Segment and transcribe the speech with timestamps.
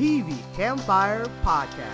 [0.00, 1.84] TV Campfire Podcast.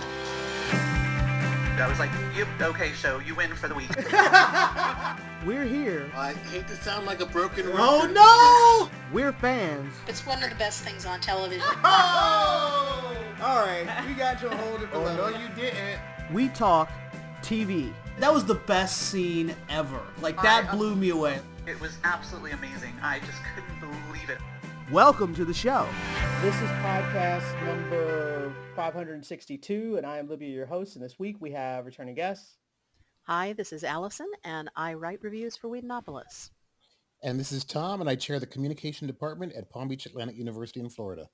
[1.77, 3.89] I was like, yep, okay, show, you win for the week.
[5.45, 6.09] We're here.
[6.15, 8.17] I hate to sound like a broken oh, record.
[8.17, 9.13] Oh no!
[9.13, 9.93] We're fans.
[10.07, 11.67] It's one of the best things on television.
[11.83, 13.13] Oh!
[13.43, 15.29] All right, we got you a whole different Oh, level.
[15.29, 15.99] no, you didn't.
[16.31, 16.89] We talk
[17.41, 17.91] TV.
[18.19, 19.99] That was the best scene ever.
[20.21, 21.41] Like that I- uh, blew me away.
[21.65, 22.93] it was absolutely amazing.
[23.03, 24.37] I just couldn't believe it.
[24.91, 25.85] Welcome to the show.
[26.41, 30.95] This is podcast number 562, and I am Libya, your host.
[30.95, 32.55] And this week we have returning guests.
[33.23, 36.51] Hi, this is Allison, and I write reviews for Whedonopolis.
[37.21, 40.79] And this is Tom, and I chair the communication department at Palm Beach Atlantic University
[40.79, 41.27] in Florida.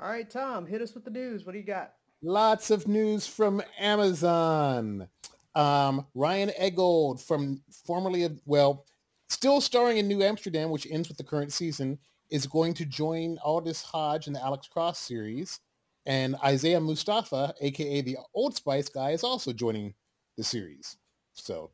[0.00, 1.44] All right, Tom, hit us with the news.
[1.44, 1.94] What do you got?
[2.22, 5.08] Lots of news from Amazon.
[5.56, 8.86] Um, Ryan Eggold from formerly of, well,
[9.28, 11.98] still starring in New Amsterdam, which ends with the current season,
[12.30, 15.60] is going to join Aldis Hodge in the Alex Cross series.
[16.06, 19.94] And Isaiah Mustafa, aka the Old Spice guy, is also joining
[20.36, 20.96] the series.
[21.32, 21.70] So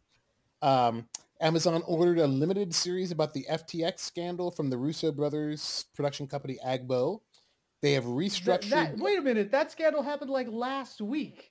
[0.63, 1.09] um,
[1.41, 6.59] Amazon ordered a limited series about the FTX scandal from the Russo brothers production company
[6.65, 7.21] Agbo.
[7.83, 8.71] They have That, restructured.
[8.71, 9.51] that- wait a minute.
[9.51, 11.51] That scandal happened like last week.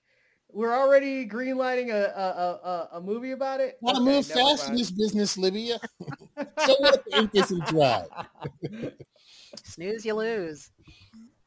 [0.52, 3.78] We're already greenlighting a, a, a, a- a movie about it?
[3.86, 5.80] Gotta Okay, move never fast in this business, Libya.
[6.66, 8.06] so what if the ink isn't dry?
[9.64, 10.72] Snooze, you lose.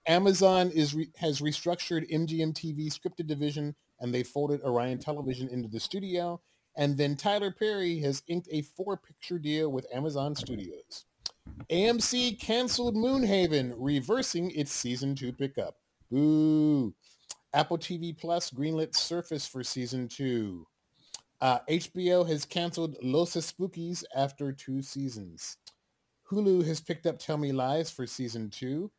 [0.07, 5.69] Amazon is re- has restructured MGM TV scripted division, and they folded Orion Television into
[5.69, 6.41] the studio.
[6.77, 11.05] And then Tyler Perry has inked a four-picture deal with Amazon Studios.
[11.71, 15.77] AMC canceled Moonhaven, reversing its season two pickup.
[16.11, 16.95] Boo!
[17.55, 20.67] Apple TV Plus greenlit Surface for season two.
[21.41, 25.59] Uh, HBO has canceled Los Espookys after two seasons.
[26.31, 28.91] Hulu has picked up Tell Me Lies for season two.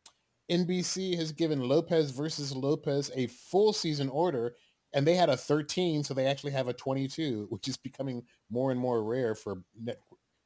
[0.50, 4.54] NBC has given Lopez versus Lopez a full season order,
[4.92, 8.70] and they had a 13, so they actually have a 22, which is becoming more
[8.70, 9.98] and more rare for net,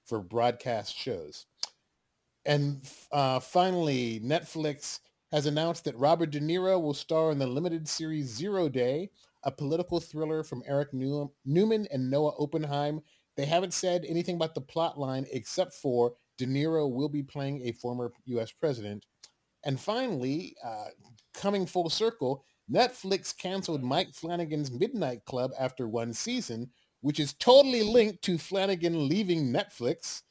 [0.06, 1.46] for broadcast shows.
[2.46, 2.80] And
[3.12, 5.00] uh, finally, Netflix
[5.32, 9.10] has announced that Robert De Niro will star in the limited series Zero Day,
[9.44, 13.00] a political thriller from Eric New- Newman and Noah Oppenheim.
[13.36, 17.62] They haven't said anything about the plot line except for De Niro will be playing
[17.62, 18.52] a former U.S.
[18.52, 19.04] president.
[19.64, 20.86] And finally, uh,
[21.34, 27.82] coming full circle, Netflix canceled Mike Flanagan's Midnight Club after one season, which is totally
[27.82, 30.22] linked to Flanagan leaving Netflix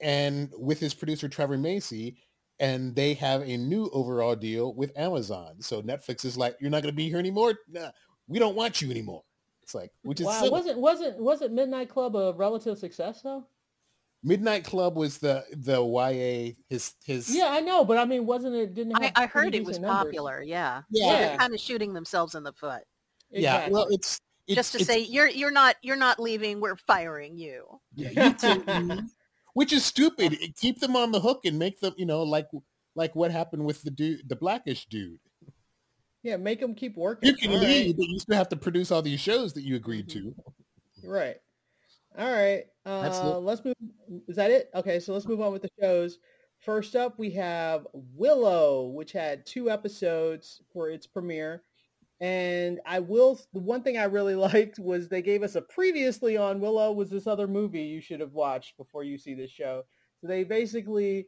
[0.00, 2.16] and with his producer Trevor Macy,
[2.60, 5.56] and they have a new overall deal with Amazon.
[5.60, 7.54] So Netflix is like, you're not going to be here anymore.
[7.70, 7.90] Nah,
[8.28, 9.22] we don't want you anymore.
[9.62, 10.50] It's like, which is Wow, silly.
[10.50, 13.46] wasn't wasn't wasn't Midnight Club a relative success though?
[14.22, 18.54] Midnight Club was the the YA his his Yeah, I know, but I mean, wasn't
[18.54, 18.74] it?
[18.74, 20.04] Didn't I, have I heard it was numbers.
[20.04, 20.82] popular, yeah.
[20.90, 21.06] Yeah.
[21.06, 21.18] Yeah.
[21.28, 22.82] they're kind of shooting themselves in the foot.
[23.30, 23.38] yeah.
[23.38, 23.72] Exactly.
[23.72, 27.36] Well, it's, it's Just to it's- say, you're you're not you're not leaving, we're firing
[27.38, 27.64] you.
[27.94, 29.00] Yeah, you too.
[29.54, 30.36] Which is stupid.
[30.56, 32.48] Keep them on the hook and make them, you know, like
[32.94, 35.18] like what happened with the dude, the blackish dude.
[36.22, 37.28] yeah, make them keep working.
[37.30, 37.66] You can All right.
[37.66, 40.34] leave, but you still have to produce all these shows that you agreed to.
[41.04, 41.36] Right.
[42.16, 42.64] All right.
[42.86, 43.74] Uh, let's move.
[44.28, 44.70] Is that it?
[44.74, 46.18] Okay, so let's move on with the shows.
[46.60, 51.62] First up, we have Willow, which had two episodes for its premiere.
[52.20, 56.36] And I will, the one thing I really liked was they gave us a previously
[56.36, 59.82] on Willow was this other movie you should have watched before you see this show.
[60.20, 61.26] So they basically,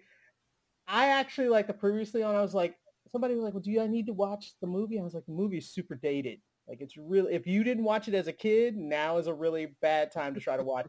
[0.86, 2.76] I actually like the previously on, I was like,
[3.10, 4.98] somebody was like, well, do you I need to watch the movie?
[4.98, 6.40] I was like, the movie's super dated.
[6.68, 9.68] Like it's really, if you didn't watch it as a kid, now is a really
[9.80, 10.86] bad time to try to watch.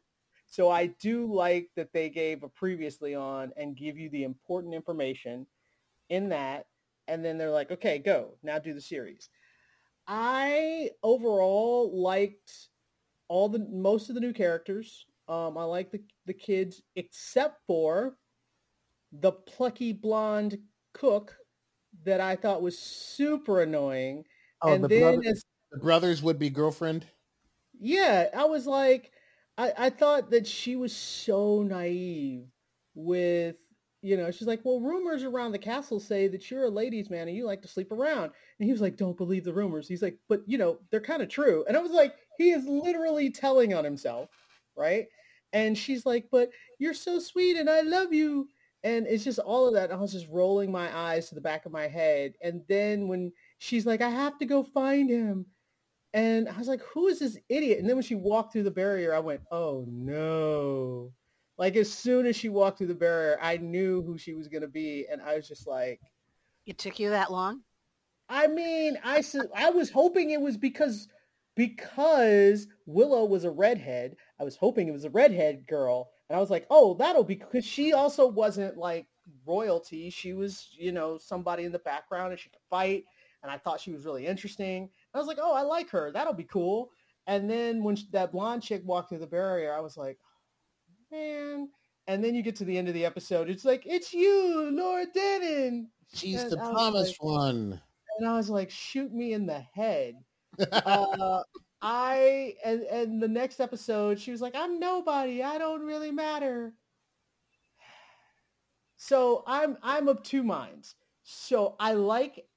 [0.47, 4.73] So I do like that they gave a previously on and give you the important
[4.73, 5.45] information
[6.09, 6.65] in that.
[7.07, 9.29] And then they're like, okay, go now do the series.
[10.07, 12.69] I overall liked
[13.27, 15.05] all the, most of the new characters.
[15.27, 18.17] Um, I like the, the kids except for
[19.11, 20.59] the plucky blonde
[20.93, 21.37] cook
[22.03, 24.25] that I thought was super annoying.
[24.61, 27.07] Oh, and the, then brother, as the brothers would be girlfriend.
[27.79, 29.11] yeah, I was like,
[29.57, 32.47] I, I thought that she was so naive
[32.95, 33.57] with,
[34.07, 37.27] you know, she's like, well, rumors around the castle say that you're a ladies' man
[37.27, 38.31] and you like to sleep around.
[38.59, 39.87] And he was like, don't believe the rumors.
[39.87, 41.65] He's like, but, you know, they're kind of true.
[41.67, 44.29] And I was like, he is literally telling on himself,
[44.77, 45.07] right?
[45.51, 46.49] And she's like, but
[46.79, 48.47] you're so sweet and I love you.
[48.83, 49.89] And it's just all of that.
[49.89, 52.35] And I was just rolling my eyes to the back of my head.
[52.41, 55.45] And then when she's like, I have to go find him.
[56.13, 57.79] And I was like, who is this idiot?
[57.79, 61.06] And then when she walked through the barrier, I went, oh no.
[61.57, 64.61] Like as soon as she walked through the barrier, I knew who she was going
[64.61, 65.07] to be.
[65.11, 65.99] And I was just like,
[66.65, 67.61] It took you that long?
[68.29, 71.07] I mean, I su- I was hoping it was because
[71.55, 74.15] because Willow was a redhead.
[74.39, 77.35] I was hoping it was a redhead girl, and I was like, oh, that'll be
[77.35, 79.07] because she also wasn't like
[79.45, 80.09] royalty.
[80.09, 83.05] She was, you know, somebody in the background, and she could fight.
[83.43, 84.89] And I thought she was really interesting.
[85.13, 86.11] I was like, oh, I like her.
[86.11, 86.89] That'll be cool.
[87.27, 90.17] And then when she, that blonde chick walked through the barrier, I was like,
[91.11, 91.69] man.
[92.07, 93.49] And then you get to the end of the episode.
[93.49, 95.87] It's like, it's you, Elora Danan.
[96.13, 97.81] She's And the promised one.
[98.17, 100.15] And I was like, shoot me in the head.
[100.71, 101.43] uh,
[101.81, 105.43] I and and the next episode, she was like, "I'm nobody.
[105.43, 106.73] I don't really matter."
[108.95, 110.95] So I'm I'm of two minds.
[111.23, 112.47] So I like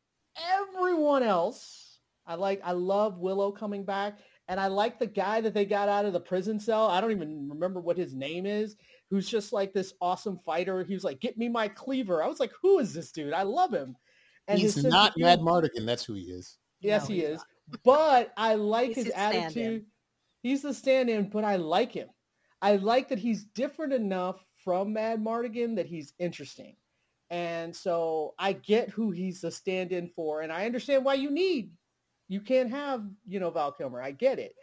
[0.52, 1.98] everyone else.
[2.26, 4.20] I like I love Willow coming back,
[4.50, 6.88] and I like the guy that they got out of the prison cell.
[6.88, 8.74] I don't even remember what his name is.
[9.08, 10.82] Who's just like this awesome fighter.
[10.82, 13.32] He was like, "Get me my cleaver." I was like, "Who is this dude?
[13.32, 13.96] I love him."
[14.48, 15.86] He's his not humor- Mad Mardigan.
[15.86, 16.58] That's who he is.
[16.80, 17.38] Yes, No, he is.
[17.38, 17.80] not.
[17.84, 19.42] But I like his, his stand-in.
[19.44, 19.86] attitude.
[20.42, 22.08] He's the stand-in, but I like him.
[22.60, 26.74] I like that he's different enough from Madmartigan that he's interesting.
[27.30, 31.70] And so I get who he's a stand-in for, and I understand why you need.
[32.30, 34.00] You can't have, you know, Val Kilmer.
[34.00, 34.54] I get it.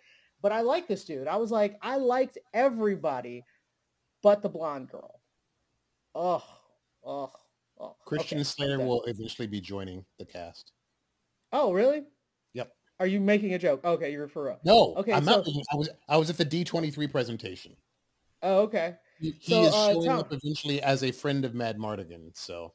[0.42, 1.28] But I like this dude.
[1.28, 3.44] I was like, I liked everybody
[4.24, 5.20] but the blonde girl.
[6.16, 6.42] Ugh.
[7.06, 7.30] Ugh.
[8.06, 10.72] Christian Okay, Slater will eventually be joining the cast.
[11.52, 12.04] Oh, really?
[12.54, 12.72] Yep.
[13.02, 13.84] Are you making a joke?
[13.84, 14.60] Okay, you're for real.
[14.64, 15.46] No, Okay, I'm not.
[15.46, 17.76] so- I was I was at the D23 presentation.
[18.42, 18.96] Oh, okay.
[19.20, 22.32] He, he So, is uh, showing Tom- up eventually as a friend of Madmartigan.
[22.36, 22.74] So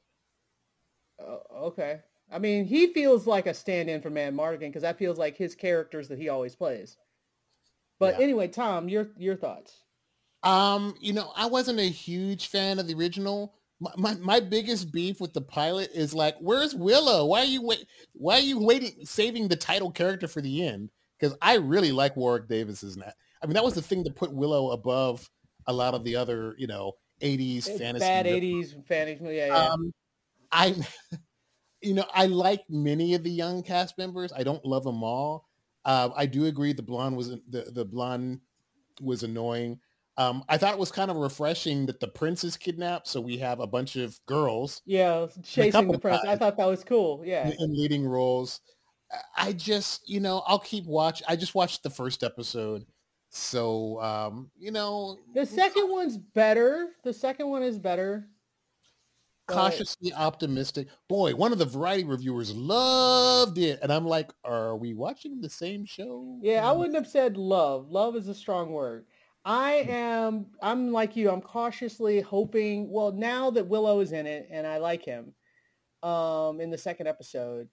[1.18, 2.00] Uh, okay.
[2.32, 6.08] I mean, he feels like a stand-in for Madmartigan because that feels like his characters
[6.08, 6.96] that he always plays.
[7.98, 8.24] But Yeah.
[8.24, 9.82] anyway, Tom, your your thoughts?
[10.42, 13.54] Um, you know, I wasn't a huge fan of the original.
[13.80, 17.26] My, my, my biggest beef with the pilot is like, where's Willow?
[17.26, 17.86] Why are you wait?
[18.14, 20.90] Why are you waiting, saving the title character for the end?
[21.18, 22.96] Because I really like Warwick Davis's.
[22.96, 23.12] na-
[23.42, 25.28] I mean, that was the thing that put Willow above
[25.66, 28.00] a lot of the other, you know, '80s It's fantasy.
[28.04, 29.24] bad '80s fantasy.
[29.24, 29.68] Yeah, yeah.
[29.68, 29.92] Um,
[30.50, 30.74] I,
[31.82, 34.32] you know, I like many of the young cast members.
[34.32, 35.48] I don't love them all.
[35.84, 38.40] Uh, I do agree the blonde was the the blonde
[39.00, 39.80] was annoying.
[40.18, 43.38] Um, I thought it was kind of refreshing that the prince is kidnapped, so we
[43.38, 46.20] have a bunch of girls yeah, chasing the prince.
[46.28, 47.22] I thought that was cool.
[47.24, 47.46] Yeah.
[47.46, 48.60] in- in leading roles.
[49.10, 51.22] I- I just, you know, I'll keep watch.
[51.26, 52.84] I just watched the first episode,
[53.30, 56.90] so um, you know, The second one's better.
[57.04, 58.28] The second one is better.
[59.46, 60.88] Cautiously optimistic.
[61.08, 65.50] Boy, one of the variety reviewers loved it, and I'm like, are we watching the
[65.50, 66.38] same show?
[66.42, 67.90] Yeah, I wouldn't have said love.
[67.90, 69.06] Love is a strong word.
[69.44, 71.30] I am I'm like you.
[71.30, 75.34] I'm cautiously hoping, well, now that Willow is in it and I like him
[76.02, 77.68] um in the second episode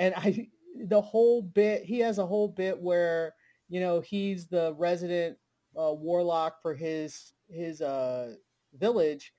[0.00, 0.48] and I
[0.86, 3.34] the whole bit he has a whole bit where,
[3.68, 5.36] you know, he's the resident
[5.76, 8.34] uh, warlock for his his uh
[8.74, 9.32] village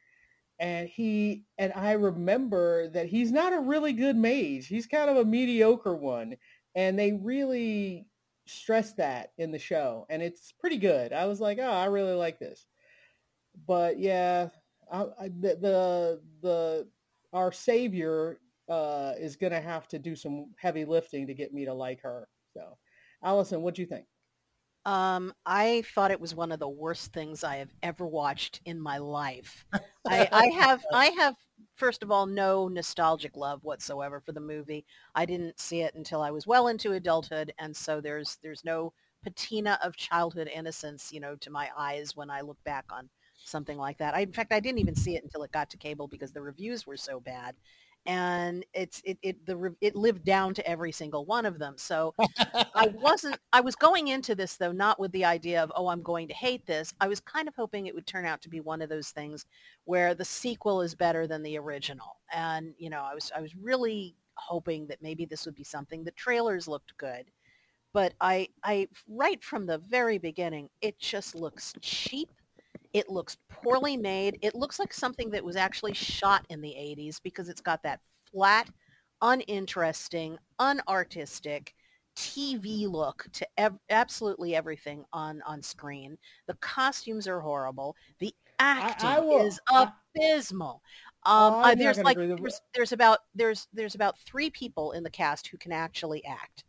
[0.59, 4.67] and he and I remember that he's not a really good mage.
[4.67, 6.35] He's kind of a mediocre one
[6.75, 8.07] and they really
[8.45, 11.13] stress that in the show and it's pretty good.
[11.13, 12.65] I was like oh i really like this.
[13.67, 14.49] But yeah
[14.91, 16.87] I, I, the, the the
[17.33, 18.39] our savior
[18.69, 22.27] uh is gonna have to do some heavy lifting to get me to like her.
[22.53, 22.77] So
[23.23, 24.05] allison what do you think
[24.85, 28.79] Um, I thought it was one of the worst things I have ever watched in
[28.79, 29.65] my life.
[30.07, 31.35] I, I have, I have,
[31.75, 34.85] first of all, no nostalgic love whatsoever for the movie.
[35.13, 38.93] I didn't see it until I was well into adulthood, and so there's, there's no
[39.23, 43.09] patina of childhood innocence, you know, to my eyes when I look back on
[43.43, 44.15] something like that.
[44.15, 46.41] I, in fact, I didn't even see it until it got to cable because the
[46.41, 47.55] reviews were so bad.
[48.05, 51.75] And it's it it the it lived down to every single one of them.
[51.77, 52.15] So
[52.75, 56.01] I wasn't, I was going into this though, not with the idea of, oh, I'm
[56.01, 56.93] going to hate this.
[56.99, 59.45] I was kind of hoping it would turn out to be one of those things
[59.85, 62.17] where the sequel is better than the original.
[62.33, 66.03] And, you know, I was, I was really hoping that maybe this would be something.
[66.03, 67.25] The trailers looked good,
[67.93, 72.29] but I, I, right from the very beginning, it just looks cheap.
[72.93, 74.39] It looks poorly made.
[74.41, 77.99] It looks like something that was actually shot in the 80s because it's got that
[78.31, 78.69] flat,
[79.21, 81.69] uninteresting, unartistic,
[82.15, 86.17] TV look to ev- absolutely everything on on screen.
[86.47, 87.95] The costumes are horrible.
[88.19, 90.81] The acting I will- is I- abysmal.
[91.25, 95.09] Um, I'm uh, there's like there's, there's about there's there's about three people in the
[95.09, 96.63] cast who can actually act,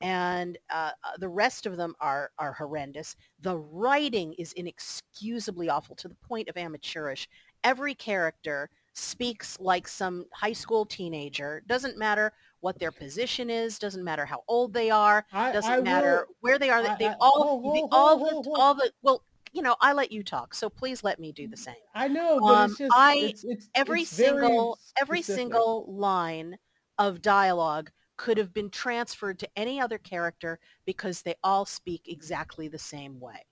[0.00, 3.16] and uh, uh, the rest of them are are horrendous.
[3.40, 7.28] The writing is inexcusably awful to the point of amateurish.
[7.64, 11.62] Every character speaks like some high school teenager.
[11.66, 15.80] Doesn't matter what their position is, doesn't matter how old they are, I, doesn't I
[15.80, 16.82] matter will- where they are.
[16.82, 18.58] They I- all, the, hold, all, hold, the, hold, hold.
[18.58, 21.56] all the, well, you know, I let you talk, so please let me do the
[21.56, 21.74] same.
[21.94, 26.58] I know, but Um, it's just I- it's, it's Every it's single, every single line
[26.98, 27.90] of dialogue
[28.20, 33.18] could have been transferred to any other character because they all speak exactly the same
[33.18, 33.46] way.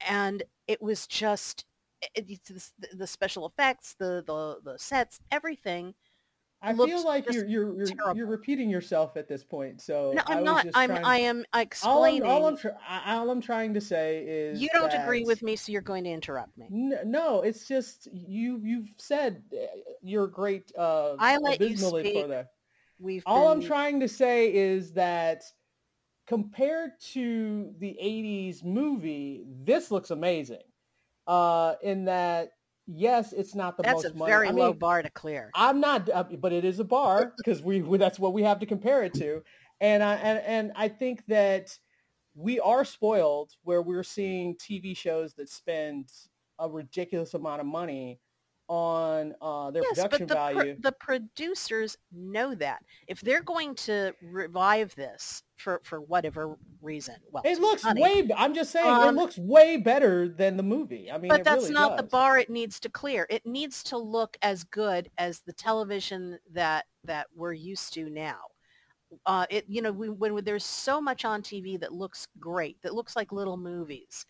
[0.00, 1.64] And it was just
[2.16, 5.94] it, it's the, the special effects, the, the, the sets, everything.
[6.60, 9.80] I feel like you're you're you're, you're repeating yourself at this point.
[9.80, 10.66] So No, I I'm not.
[10.74, 10.90] I'm.
[10.90, 12.22] trying- I am all I'm, explaining.
[12.24, 12.58] all I'm
[13.06, 16.10] all I'm trying to say is you don't agree with me, so you're going to
[16.10, 16.66] interrupt me.
[16.72, 18.60] N- No, it's just you.
[18.62, 19.66] You've said uh,
[20.02, 20.72] you're great.
[20.76, 22.26] Uh, I let you speak.
[23.00, 25.42] We've All I'm trying to say is that
[26.26, 30.62] compared to the 80s movie, this looks amazing.
[31.26, 32.50] Uh, in that,
[32.86, 34.30] yes, it's not the That's most a money.
[34.30, 35.50] very I low mean, bar to clear.
[35.54, 38.58] I'm not, uh, but it is a bar because we, we that's what we have
[38.60, 39.42] to compare it to,
[39.80, 41.76] and I and and I think that
[42.34, 46.10] we are spoiled where we're seeing TV shows that spend
[46.58, 48.20] a ridiculous amount of money
[48.70, 50.76] on uh, their yes, production but the, pro- value.
[50.78, 52.78] the producers know that.
[53.08, 58.28] If they're going to revive this for, for whatever reason, well, It looks funny, way.
[58.36, 61.10] I'm just saying, Um, it looks way better than the movie.
[61.10, 63.26] I mean, but that's really not the bar it needs to clear.
[63.28, 68.38] It needs to look as good as the television that that we're used to now.
[69.26, 72.94] Uh, it you know we, when there's so much on TV that looks great, that
[72.94, 74.26] looks like little movies.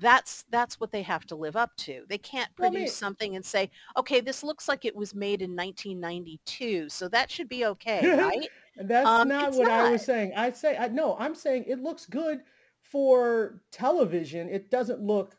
[0.00, 2.04] That's that's what they have to live up to.
[2.08, 5.14] They can't Well, I produce mean- something and say, okay, this looks like it was
[5.14, 8.48] made in 1992, so that should be okay, right?
[8.76, 10.32] That's Um, not what I was saying.
[10.36, 12.40] I say, I, no, I'm saying it looks good
[12.80, 14.48] for television.
[14.48, 15.36] It doesn't look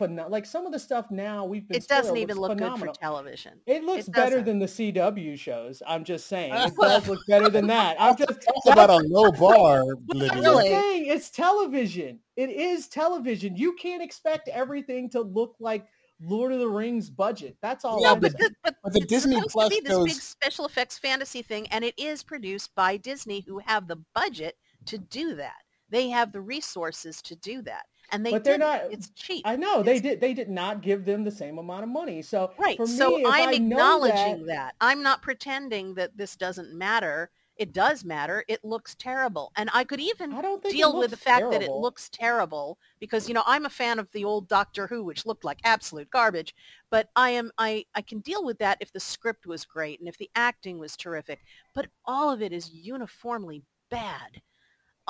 [0.00, 0.30] phenomenal.
[0.30, 1.76] Like some of the stuff now we've been.
[1.76, 2.94] It doesn't spoiled even looks look good phenomenal.
[2.94, 3.52] for television.
[3.66, 5.82] It looks It better than the CW shows.
[5.86, 6.52] I'm just saying.
[6.54, 7.96] It does look better than that.
[8.00, 10.68] I'm just Talk about a low bar, I'm just Really?
[10.68, 12.18] saying it's television.
[12.36, 13.54] It is television.
[13.56, 15.86] You can't expect everything to look like
[16.22, 17.56] Lord of the Rings budget.
[17.62, 18.02] That's all.
[18.02, 18.50] Yeah, I'm but but, saying.
[18.50, 21.66] the, but, but the it's Disney Plus to be this big special effects fantasy thing,
[21.68, 25.56] and it is produced by Disney, who have the budget to do that.
[25.90, 29.42] They have the resources to do that, and they But they're not- It's cheap.
[29.46, 30.20] I know they did.
[30.20, 32.22] They did not give them the same amount of money.
[32.22, 32.76] So right.
[32.76, 34.74] For so me, if I'm I acknowledging that- that.
[34.80, 37.30] I'm not pretending that this doesn't matter.
[37.56, 38.42] It does matter.
[38.48, 40.40] It looks terrible, and I could even I
[40.70, 44.10] deal with the fact that it looks terrible because you know I'm a fan of
[44.12, 46.54] the old Doctor Who, which looked like absolute garbage.
[46.90, 50.08] But I am I I can deal with that if the script was great and
[50.08, 51.40] if the acting was terrific.
[51.74, 54.40] But all of it is uniformly bad.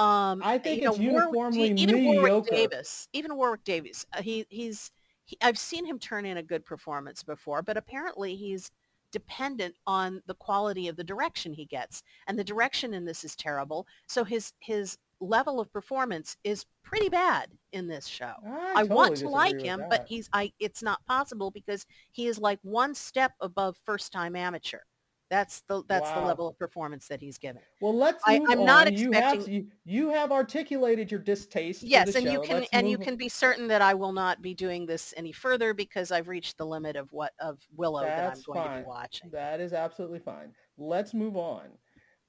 [0.01, 2.47] Um, I think you know, it's Warwick uniformly Da- even Warwick.
[2.47, 4.91] Davis, even Warwick Davis, uh, he he's
[5.27, 8.71] he, I've seen him turn in a good performance before, but apparently he's
[9.13, 13.35] dependent on the quality of the direction he gets and the direction in this is
[13.35, 18.83] terrible so his his level of performance is pretty bad in this show I, i
[18.85, 19.91] want to like him that.
[19.91, 24.35] but he's i it's not possible because he is like one step above first time
[24.37, 24.79] amateur
[25.31, 28.89] that's the that's the level of performance that he's given well, let's I- I'm not
[28.89, 28.95] on.
[28.95, 31.81] You have expecting- you, you have articulated your distaste.
[31.81, 34.13] for yes and you can Let's and you move- can be certain that i will
[34.13, 38.03] not be doing this any further because i've reached the limit of what of willow
[38.03, 40.53] that i'm That's going to be watching That is absolutely fine.
[40.77, 41.69] Let's move on.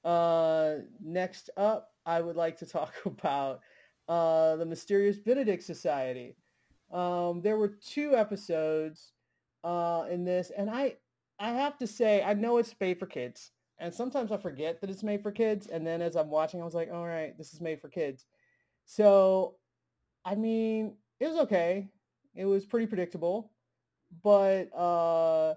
[0.04, 3.60] Uh, next up, I would like to talk about
[4.08, 6.36] uh, the Mysterious Benedict Society.
[6.92, 9.12] Um, there were two episodes
[9.64, 10.96] uh, in this, and I
[11.42, 14.90] I have to say I know it's made for kids, and sometimes I forget that
[14.90, 17.52] it's made for kids, and then as I'm watching, I was like, all right, this
[17.52, 18.26] is made for kids.
[18.84, 19.56] So,
[20.24, 21.88] I mean, it was okay.
[22.36, 23.50] It was pretty predictable,
[24.22, 25.54] but uh,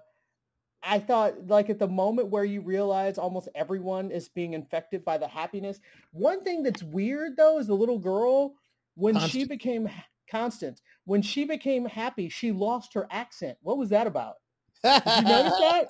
[0.82, 5.18] I thought like at the moment where you realize almost everyone is being infected by
[5.18, 5.78] the happiness.
[6.10, 8.56] One thing that's weird though is the little girl
[8.96, 9.88] when she became
[10.28, 13.56] constant, when she became happy, she lost her accent.
[13.62, 14.34] What was that about?
[14.82, 15.88] Did you notice that?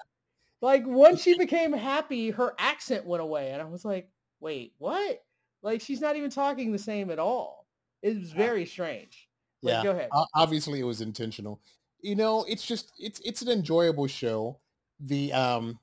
[0.60, 4.08] Like once she became happy, her accent went away, and I was like,
[4.40, 5.22] "Wait, what?"
[5.62, 7.66] Like she's not even talking the same at all.
[8.02, 9.28] It was very strange.
[9.62, 9.82] Like, Yeah.
[9.82, 10.10] go ahead.
[10.34, 11.60] Obviously it was intentional
[12.06, 14.58] you know it's just it's it's an enjoyable show
[15.00, 15.78] the um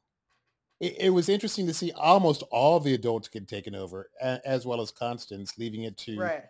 [0.79, 4.81] it, it was interesting to see almost all the adults get taken over as well
[4.81, 6.45] as constance leaving it to right.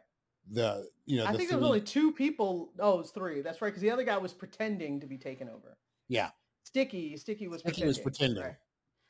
[0.51, 2.72] the you know I the think there was only two people.
[2.79, 3.41] Oh, it was three.
[3.41, 5.77] That's right, because the other guy was pretending to be taken over.
[6.07, 6.29] yeah
[6.74, 7.88] Sticky, Sticky was Sticky pretending.
[7.88, 8.44] was pretending.
[8.44, 8.56] Right.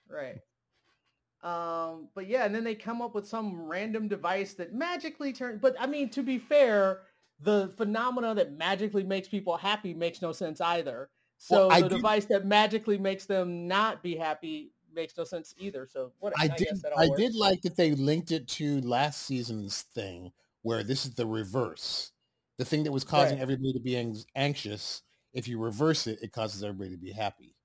[0.10, 1.92] right.
[1.94, 5.62] Um, but yeah, and then they come up with some random device that magically turns.
[5.62, 7.02] But I mean, to be fair,
[7.40, 11.10] the phenomena that magically makes people happy makes no sense either.
[11.38, 15.88] So Well, the device that magically makes them not be happy makes no sense either.
[15.88, 16.68] So what I I, did
[16.98, 17.22] I works.
[17.22, 22.12] did like that they linked it to last season's thing where this is the reverse.
[22.58, 23.42] The thing that was causing Right.
[23.42, 23.98] everybody to be
[24.36, 25.02] anxious,
[25.34, 27.56] if you reverse it, it causes everybody to be happy.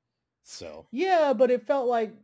[0.43, 2.15] So Yeah, but it felt like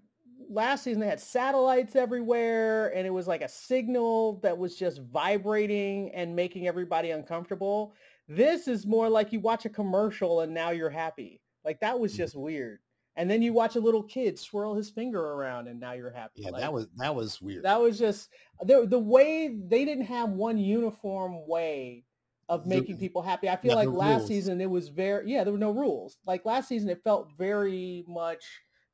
[0.49, 5.01] last season they had satellites everywhere and it was like a signal that was just
[5.03, 7.95] vibrating and making everybody uncomfortable.
[8.29, 11.41] This is more like you watch a commercial and now you're happy.
[11.65, 12.17] Like that was Mhm.
[12.17, 12.81] just weird.
[13.17, 16.43] And then you watch a little kid swirl his finger around and now you're happy.
[16.43, 17.65] yeah, Like, that was that was weird.
[17.65, 18.31] that was just
[18.65, 22.07] the the way they didn't have one uniform way
[22.49, 23.49] of making people happy.
[23.49, 24.29] I feel yeah, like last rules.
[24.29, 26.19] season it was very yeah, there were no rules.
[26.27, 28.45] Like last season it felt very much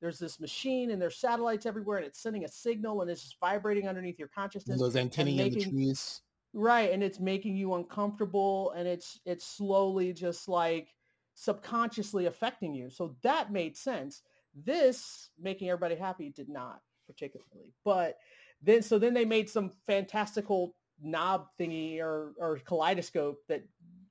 [0.00, 3.40] there's this machine and there's satellites everywhere and it's sending a signal and it's just
[3.40, 4.74] vibrating underneath your consciousness.
[4.74, 6.22] And those antennae in the trees.
[6.52, 10.88] Right, and it's making you uncomfortable and it's it's slowly just like
[11.34, 12.90] subconsciously affecting you.
[12.90, 14.22] So that made sense.
[14.54, 17.72] This making everybody happy did not particularly.
[17.84, 18.16] But
[18.62, 23.62] then so then they made some fantastical knob thingy or or kaleidoscope that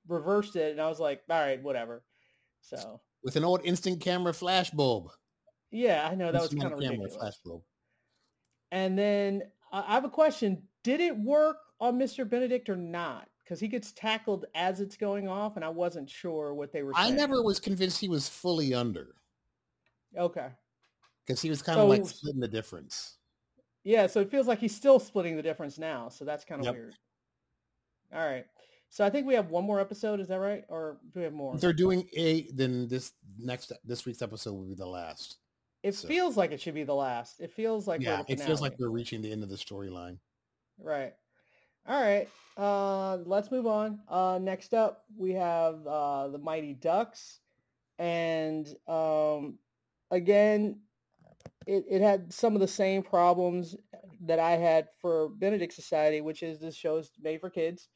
[0.07, 2.03] reversed it and I was like, all right, whatever.
[2.61, 5.09] So With an old instant camera flash bulb.
[5.71, 7.15] yeah, I know that was kind of camera ridiculous.
[7.15, 7.63] flash bulb.
[8.71, 10.63] And then uh, I have a question.
[10.83, 12.27] Did it work on Mr.
[12.29, 13.27] Benedict or not?
[13.43, 16.91] Because he gets tackled as it's going off, and I wasn't sure what they were
[16.95, 19.15] I never was convinced he was fully under
[20.17, 20.49] Okay.
[21.25, 23.17] because he was kind of like splitting the difference.
[23.83, 26.65] Yeah, so it feels like he's still splitting the difference now, so that's kind of
[26.65, 26.73] Yep.
[26.75, 26.95] weird.
[28.13, 28.45] All right.
[28.89, 30.65] So I think we have one more episode, is that right?
[30.67, 31.53] Or do we have more?
[31.55, 35.37] If they're doing eight, then this next this week's episode will be the last.
[35.83, 37.39] It so- feels like it should be the last.
[37.39, 40.17] It feels like yeah, it feels like we're reaching the end of the storyline.
[40.77, 41.13] Right.
[41.87, 42.27] All right.
[42.57, 44.01] Uh, let's move on.
[44.09, 47.39] Uh, next up, we have uh, the Mighty Ducks,
[47.97, 49.57] and um,
[50.11, 50.81] again,
[51.69, 53.75] it, it had some of the same problems
[54.25, 57.89] that I had for Benedict Society, which is this show is made for kids.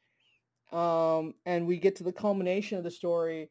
[0.72, 3.50] Um, and we get to the culmination of the story,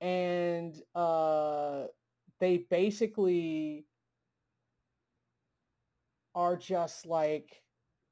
[0.00, 1.84] and uh,
[2.38, 3.86] they basically
[6.34, 7.62] are just like,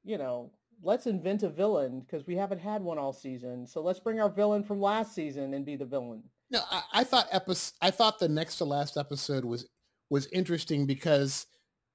[0.03, 3.67] you know, let's invent a villain because we haven't had one all season.
[3.67, 6.23] So let's bring our villain from last season and be the villain.
[6.49, 7.73] No, I, I thought episode.
[7.81, 9.67] I thought the next to last episode was
[10.11, 11.47] was interesting because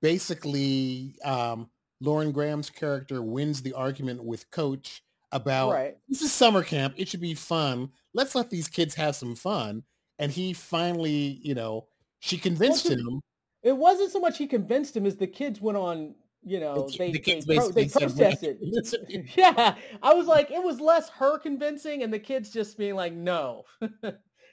[0.02, 1.68] basically um,
[2.00, 5.02] Lauren Graham's character wins the argument with Coach
[5.32, 5.96] about right.
[6.08, 6.94] this is summer camp.
[6.96, 7.90] It should be fun.
[8.14, 9.82] Let's let these kids have some fun.
[10.18, 11.88] And he finally, you know,
[12.20, 13.20] she convinced him.
[13.62, 16.96] It wasn't so much he convinced him as the kids went on, you know, The
[16.98, 18.58] they, the kids they, pro- they protested.
[19.36, 19.74] Yeah.
[20.02, 23.64] I was like, it was less her convincing and the kids just being like, no.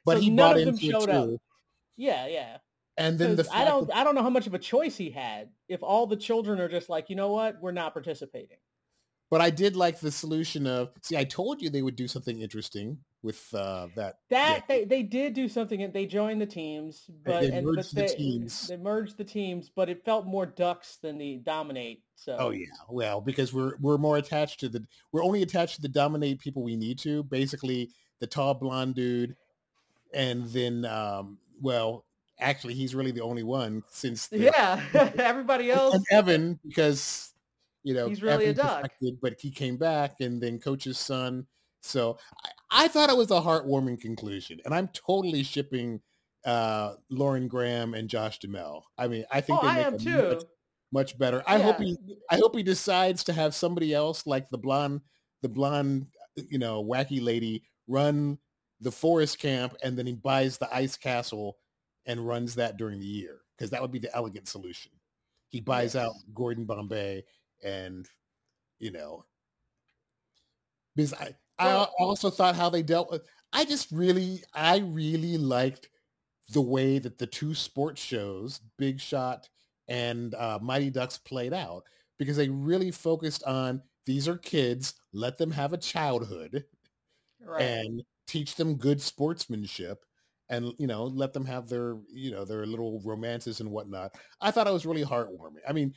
[0.05, 1.29] But So he none bought of them into it showed up.
[1.95, 2.57] yeah, yeah.
[2.97, 5.09] And then the I don't that- I don't know how much of a choice he
[5.09, 8.57] had if all the children are just like, you know what, we're not participating.
[9.31, 12.39] but I did like the solution of see, I told you they would do something
[12.39, 14.17] interesting with uh, that.
[14.29, 14.61] That yeah.
[14.67, 17.95] they, they did do something and they joined the teams, but they and but merged
[17.95, 18.67] the they, teams.
[18.67, 22.03] they merged the teams, but it felt more ducks than the dominate.
[22.15, 25.81] So Oh yeah, well because we're we're more attached to the we're only attached to
[25.81, 27.23] the dominate people we need to.
[27.23, 29.35] Basically, the tall blonde dude,
[30.13, 32.05] and then um, well,
[32.43, 34.81] actually he's really the only one since the, yeah,
[35.17, 35.95] everybody else.
[35.95, 37.33] and Evan because
[37.83, 38.91] you know He's really a Evan duck.
[39.21, 41.47] but he came back, and then Coach's son.
[41.81, 42.17] So
[42.71, 45.99] I, I thought it was a heartwarming conclusion, and I'm totally shipping
[46.45, 48.83] uh, Lauren Graham and Josh Duhamel.
[48.97, 50.29] I mean, I think Oh, they I make am a too.
[50.29, 50.43] much,
[50.91, 51.43] much better.
[51.47, 51.97] I hope he
[52.29, 55.01] I hope he decides to have somebody else like the blonde
[55.41, 56.07] the blonde
[56.49, 58.37] you know wacky lady run
[58.79, 61.57] the forest camp, and then he buys the ice castle
[62.05, 64.91] and runs that during the year because that would be the elegant solution.
[65.49, 67.23] He buys out Gordon Bombay
[67.63, 68.07] and
[68.79, 69.25] you know
[70.95, 75.89] because I I also thought how they dealt with I just really I really liked
[76.49, 79.47] the way that the two sports shows Big Shot
[79.87, 81.83] and uh, Mighty Ducks played out
[82.17, 86.65] because they really focused on these are kids let them have a childhood
[87.45, 87.61] Right.
[87.61, 90.05] and teach them good sportsmanship
[90.53, 94.51] and you know let them have their you know their little romances and whatnot i
[94.51, 95.93] thought it was really heartwarming i mean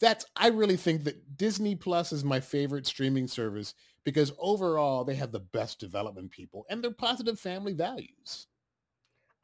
[0.00, 5.14] that's i really think that disney plus is my favorite streaming service because overall they
[5.14, 8.46] have the best development people and they're positive family values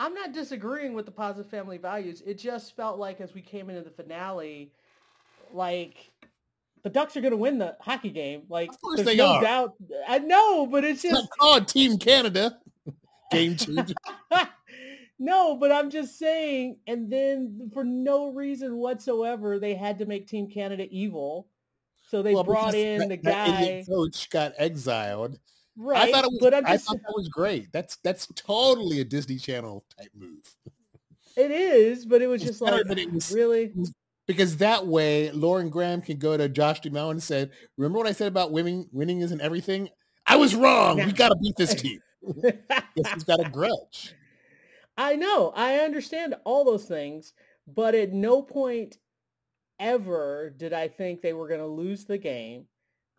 [0.02, 2.22] I'm not disagreeing with the positive family values.
[2.24, 4.72] It just felt like as we came into the finale,
[5.52, 6.10] like
[6.82, 8.44] the Ducks are going to win the hockey game.
[8.48, 9.42] Like, Of course they no are.
[9.42, 9.74] doubt.
[10.08, 12.58] I know, but it's it's just not called team canada
[13.30, 13.92] game changer
[15.22, 16.78] No, but I'm just saying.
[16.86, 21.46] And then for no reason whatsoever, they had to make Team Canada evil.
[22.08, 23.84] So they Well, brought in that- the guy.
[23.88, 25.38] coach got exiled.
[25.76, 26.08] Right.
[26.08, 26.38] I thought it was.
[26.40, 27.70] but I'm I thought that was great.
[27.72, 30.42] That's that's totally a Disney Channel type move.
[31.36, 33.72] it is, but it was just like, was- really?
[34.26, 38.12] Because that way, Lauren Graham can go to Josh Duhamel and say, "Remember what I
[38.12, 38.88] said about winning?
[38.92, 39.88] Winning isn't everything.
[40.26, 40.96] I was wrong.
[40.96, 42.00] We got to beat this team."
[42.42, 44.14] Guess he's got a grudge.
[44.96, 45.52] I know.
[45.54, 47.32] I understand all those things,
[47.66, 48.98] but at no point
[49.78, 52.66] ever did I think they were going to lose the game.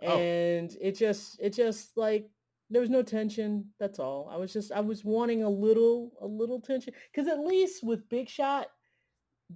[0.03, 0.17] Oh.
[0.17, 2.29] And it just it just like
[2.69, 3.65] there was no tension.
[3.79, 4.29] That's all.
[4.31, 8.07] I was just I was wanting a little a little tension cuz at least with
[8.09, 8.67] Big Shot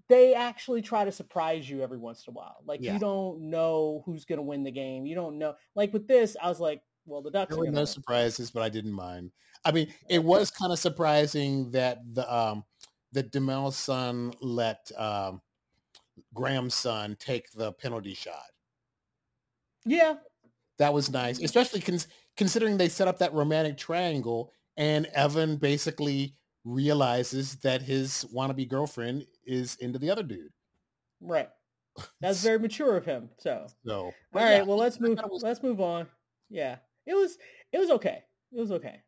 [0.09, 2.57] they actually try to surprise you every once in a while.
[2.65, 2.93] Like Yeah.
[2.93, 5.05] you don't know who's going to win the game.
[5.05, 5.55] You don't know.
[5.73, 8.69] Like with this, I was like, well, the Ducks There were no surprises, but I
[8.69, 9.31] didn't mind.
[9.65, 12.63] I mean, it was kind of surprising that the um
[13.13, 15.41] that Duhamel's son let um
[16.33, 18.45] Graham's son take the penalty shot.
[19.85, 20.15] Yeah.
[20.77, 26.35] That was nice, especially cons- considering they set up that romantic triangle and Evan basically
[26.65, 30.51] realizes that his wannabe girlfriend is into the other dude.
[31.21, 31.49] Right.
[32.19, 33.29] That's very mature of him.
[33.37, 35.17] So So, All right, yeah, well let's move.
[35.29, 36.07] was- Let's move on.
[36.49, 37.37] Yeah, it was.
[37.71, 38.23] It was okay.
[38.51, 39.01] It was okay.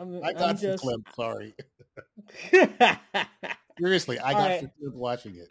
[0.00, 0.84] I'm, I I'm got just.
[0.84, 1.54] verklempt, sorry.
[3.78, 4.64] Seriously, I got right.
[4.64, 5.48] verklempt watching it.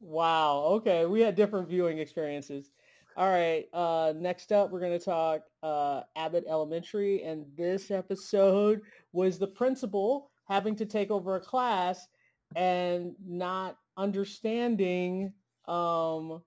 [0.00, 0.62] Wow.
[0.76, 2.70] Okay, we had different viewing experiences.
[3.16, 3.64] All right.
[3.72, 9.46] Uh, next up, we're going to talk uh, Abbott Elementary, and this episode was the
[9.46, 12.06] principal having to take over a class
[12.54, 15.32] and not understanding.
[15.66, 16.42] Um,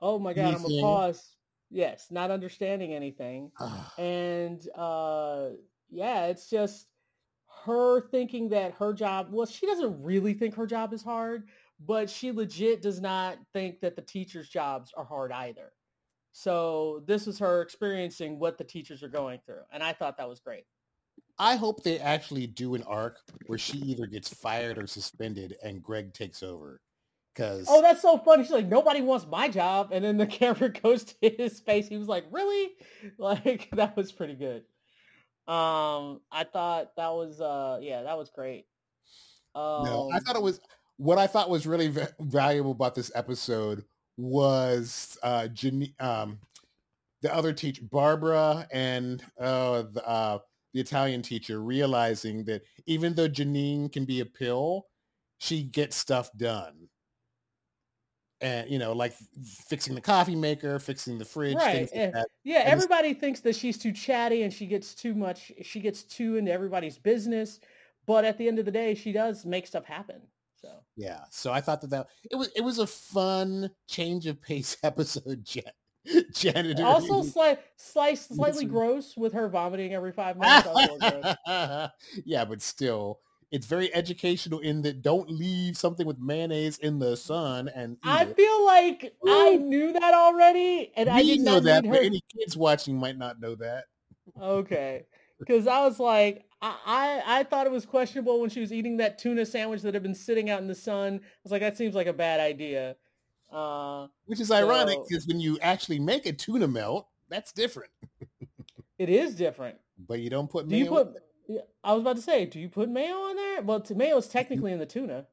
[0.00, 0.54] oh my God!
[0.54, 1.36] I'm gonna pause.
[1.70, 3.52] Yes, not understanding anything.
[3.98, 5.48] And uh
[5.90, 6.86] yeah it's just
[7.64, 11.44] her thinking that her job well she doesn't really think her job is hard
[11.84, 15.72] but she legit does not think that the teachers jobs are hard either.
[16.32, 20.28] So this is her experiencing what the teachers are going through and i thought that
[20.28, 20.64] was great.
[21.38, 25.82] I hope they actually do an arc where she either gets fired or suspended and
[25.82, 26.80] Greg takes over.
[27.34, 28.44] Because oh that's so funny.
[28.44, 31.88] She's like nobody wants my job and then the camera goes to his face.
[31.88, 32.70] He was like really?
[33.18, 34.64] Like that was pretty good
[35.48, 38.66] um i thought that was uh yeah that was great
[39.56, 40.60] um, no, I thought it was
[40.98, 43.84] what I thought was really va- valuable about this episode
[44.18, 46.38] was uh, Jane, um,
[47.22, 50.38] the other teacher, Barbara, and uh, the, uh,
[50.74, 54.86] the Italian teacher realizing that even though Janine can be a pill,
[55.38, 56.88] she gets stuff done.
[58.40, 59.14] And you know, like
[59.68, 62.28] fixing the coffee maker, fixing the fridge, Right, things like that.
[62.44, 65.52] Yeah, And everybody thinks that she's too chatty and she gets too much.
[65.62, 67.60] She gets too into everybody's business,
[68.06, 70.20] but at the end of the day, she does make stuff happen.
[70.60, 71.20] So Yeah.
[71.30, 75.44] So I thought that that it was it was a fun change of pace episode.
[75.44, 75.64] Jan-
[76.34, 76.84] janitor.
[76.84, 80.64] also, slight, slight, slightly gross with her vomiting every five minutes.
[80.64, 81.90] That was a little gross.
[82.24, 83.20] yeah, but still,
[83.50, 88.24] it's very educational in that don't leave something with mayonnaise in the sun and I
[88.24, 88.36] it.
[88.36, 92.56] feel like I knew that already, and I we did know that, but any kids
[92.56, 93.84] watching might not know that.
[94.40, 95.06] Okay.
[95.38, 98.96] Because I was like, I, I I thought it was questionable when she was eating
[98.96, 101.20] that tuna sandwich that had been sitting out in the sun.
[101.22, 102.96] I was like, that seems like a bad idea.
[103.52, 107.90] Uh, Which is ironic because when you actually make a tuna melt, that's different.
[108.98, 109.76] it is different.
[109.98, 111.14] But you don't put Do you put?
[111.84, 113.62] I was about to say, do you put mayo on there?
[113.62, 115.26] Well, t- mayo is technically in the tuna.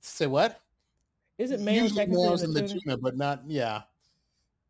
[0.00, 0.60] Say what?
[1.38, 2.80] Is it mayo Usually technically mayo's in in the, the tuna?
[2.80, 3.82] tuna, but not yeah.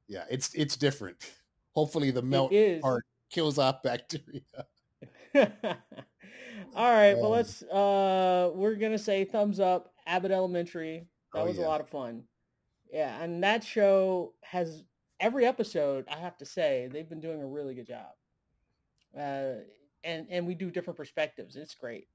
[0.06, 1.16] Yeah, it's it's different.
[1.74, 4.40] Hopefully the melt part kills off bacteria.
[6.74, 7.62] All right, well Um, let's.
[7.62, 9.92] Uh, we're gonna say thumbs up.
[10.06, 11.06] Abbott Elementary.
[11.34, 11.66] That Oh, was yeah.
[11.66, 12.24] a lot of fun.
[12.92, 14.84] Yeah, and that show has
[15.20, 16.06] every episode.
[16.10, 18.06] I have to say they've been doing a really good job.
[19.18, 19.60] Uh,
[20.04, 21.56] and and we do different perspectives.
[21.56, 22.08] It's great.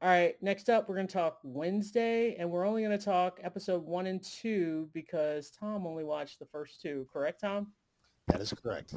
[0.00, 4.06] All right, next up we're gonna talk Wednesday, and we're only gonna talk episode one
[4.06, 7.06] and two because Tom only watched the first two.
[7.12, 7.72] Correct, Tom?
[8.28, 8.94] That is correct.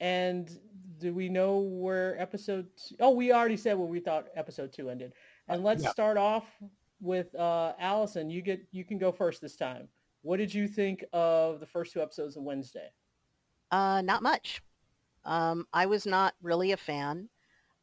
[0.00, 0.50] And
[0.98, 2.66] do we know where episode?
[2.76, 5.12] Two, oh, we already said where we thought episode two ended.
[5.48, 5.90] And let's yeah.
[5.90, 6.44] start off
[7.00, 8.30] with uh, Allison.
[8.30, 9.88] You get you can go first this time.
[10.22, 12.88] What did you think of the first two episodes of Wednesday?
[13.70, 14.62] Uh, not much.
[15.24, 17.28] Um, I was not really a fan.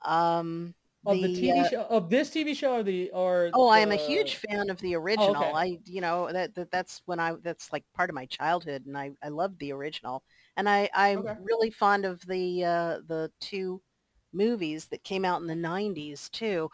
[0.03, 3.79] Um, Of the, TV uh, show, of this TV show, or the or Oh, I
[3.79, 5.53] am a huge fan of the original.
[5.53, 5.55] okay.
[5.55, 8.97] I, you know, that, that that's when I that's like part of my childhood, and
[8.97, 10.23] I I loved the original.
[10.55, 11.35] And I I'm Okay.
[11.37, 13.81] really fond of the uh, the two
[14.33, 16.69] movies that came out in the '90s too.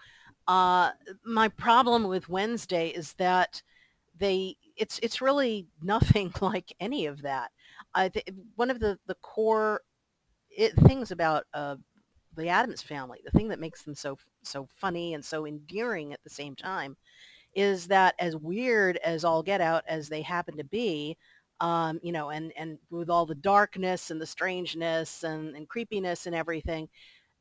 [0.47, 0.91] Uh,
[1.25, 3.61] my problem with Wednesday is that
[4.17, 7.51] they it's it's really nothing like any of that.
[7.95, 9.81] I th- one of the the core
[10.49, 11.75] it, things about uh,
[12.37, 16.23] the Addams family, the thing that makes them so so funny and so endearing at
[16.23, 16.97] the same time,
[17.55, 21.17] is that as weird as all get out as they happen to be,
[21.61, 26.25] um, you know, and and with all the darkness and the strangeness and, and creepiness
[26.27, 26.89] and everything,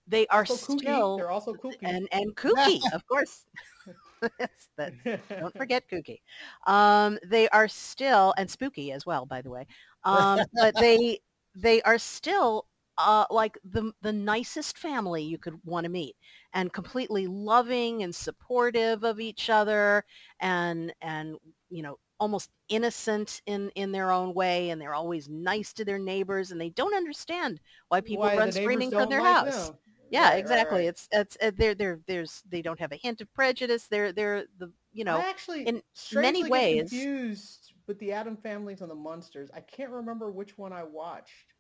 [0.06, 0.78] they are Also kooky.
[0.80, 1.76] still They're also kooky.
[1.84, 3.44] and and kooky, of course.
[4.20, 4.94] That's- that-
[5.40, 6.20] don't forget kooky.
[6.66, 9.66] Um, they are still and spooky as well, by the way.
[10.04, 11.20] Um, but they
[11.54, 12.66] they are still
[12.98, 16.16] uh, like the the nicest family you could want to meet,
[16.54, 20.04] and completely loving and supportive of each other,
[20.40, 21.36] and and
[21.68, 25.98] you know almost innocent in in their own way, and they're always nice to their
[25.98, 29.68] neighbors, and they don't understand why people Why run screaming from their like house.
[29.68, 29.76] them.
[30.10, 30.78] Yeah, Right, right, exactly.
[30.80, 30.88] right.
[30.88, 33.86] It's it's uh, they're they're there's they don't have a hint of prejudice.
[33.88, 35.82] They're they're the you know I actually, in
[36.14, 39.50] many ways- confused with the Adam families and the Munsters.
[39.54, 41.52] I can't remember which one I watched.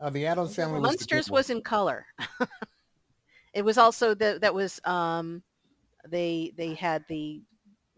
[0.00, 1.38] Uh, the Addams family was Munsters one.
[1.38, 2.06] was in color.
[3.54, 5.42] it was also that that was um
[6.08, 7.42] they they had the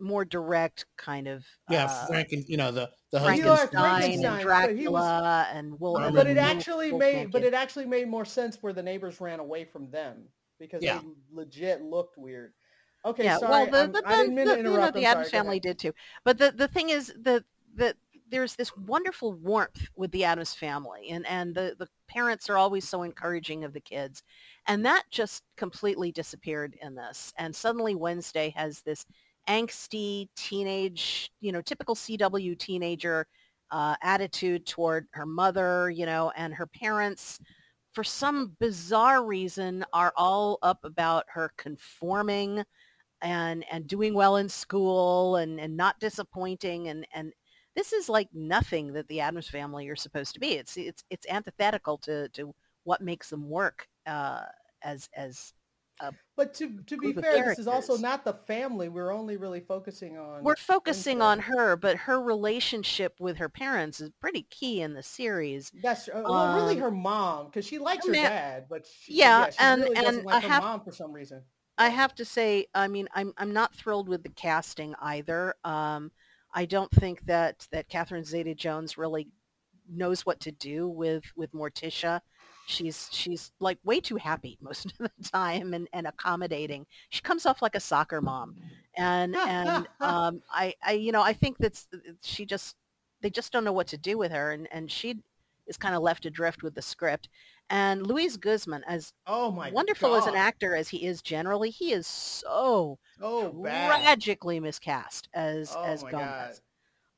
[0.01, 3.71] more direct kind of yeah, uh, Franken, you know the the Frankenstein, husband.
[3.83, 5.95] Frankenstein and Frankenstein, but was- Dracula and Will.
[5.95, 8.83] But but and it actually Wolfman made, but it actually made more sense where the
[8.83, 10.25] neighbors ran away from them
[10.61, 10.99] because Yeah.
[11.01, 12.53] they legit looked weird.
[13.05, 15.05] Okay, yeah, sorry, well, the, I'm- the, I didn't mean the- to you know, the
[15.05, 15.93] Addams sorry, family did too.
[16.25, 17.43] But the, the thing is that
[17.75, 17.97] that
[18.31, 22.89] there's this wonderful warmth with the Addams family, and and the the parents are always
[22.89, 24.23] so encouraging of the kids,
[24.67, 27.33] and that just completely disappeared in this.
[27.39, 29.05] And suddenly Wednesday has this
[29.49, 33.27] angsty teenage, you know, typical CW teenager
[33.71, 37.39] uh, attitude toward her mother, you know, and her parents
[37.93, 42.63] for some bizarre reason are all up about her conforming
[43.23, 47.33] and and doing well in school and and not disappointing and and
[47.79, 50.55] this is like nothing that the Addams family are supposed to be.
[50.55, 54.41] It's it's it's antithetical to to what makes them work uh,
[54.83, 55.53] as as
[56.01, 58.89] a But to to be fair, this is also not the family.
[58.89, 60.43] We're only really focusing on.
[60.43, 65.03] we're focusing on her, but her relationship with her parents is pretty key in the
[65.03, 65.71] series.
[65.81, 69.15] That's uh, well, really Um, her mom because she likes her mean, dad, but she,
[69.15, 71.43] yeah, she and- really doesn't and like I her have- mom for some reason.
[71.81, 75.55] I have to say, I mean, I'm I'm not thrilled with the casting either.
[75.63, 76.11] Um,
[76.59, 79.29] I don't think that that Catherine Zeta-Jones really
[79.89, 82.21] knows what to do with with Morticia.
[82.67, 86.85] She's she's like way too happy most of the time and, and accommodating.
[87.11, 88.57] She comes off like a soccer mom,
[88.97, 91.87] and and um, I I you know I think that's
[92.23, 92.75] she just
[93.21, 95.23] they just don't know what to do with her, and and she
[95.69, 97.29] is kind of left adrift with the script.
[97.71, 101.93] And Luis Guzman, as Oh my wonderful as an actor as he is generally, he
[101.93, 106.61] is so Oh, tragically miscast as Oh as Gomez.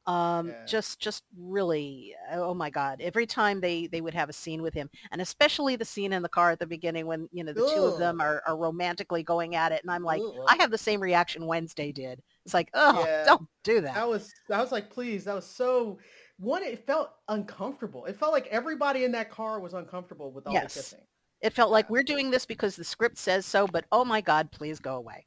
[0.06, 0.54] Um, Yeah.
[0.66, 3.00] just just really, oh my God!
[3.00, 6.22] Every time they they would have a scene with him, and especially the scene in
[6.22, 9.22] the car at the beginning when you know the two of them are, are romantically
[9.22, 10.24] going at it, and I'm like.
[10.48, 12.20] I have the same reaction Wednesday did.
[12.44, 13.24] It's like, oh, Yeah.
[13.24, 13.94] don't do that.
[13.94, 15.98] That was I was like, please, that was so
[16.40, 16.62] one.
[16.62, 18.06] It felt uncomfortable.
[18.06, 20.74] It felt like everybody in that car was uncomfortable with all Yes.
[20.74, 21.06] the kissing.
[21.40, 24.50] It felt like we're doing this because the script says so, but oh my God,
[24.50, 25.26] please go away.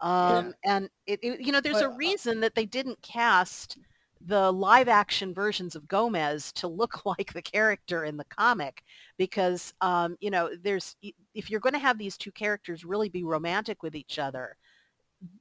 [0.00, 3.78] Um, And it, it, you know, there's But, a uh, reason that they didn't cast
[4.24, 8.82] the live action versions of Gomez to look like the character in the comic
[9.16, 10.96] because, um, you know, there's,
[11.34, 14.56] if you're going to have these two characters really be romantic with each other,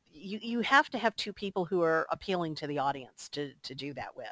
[0.05, 3.73] you, you have to have two people who are appealing to the audience to, to
[3.73, 4.27] do that with.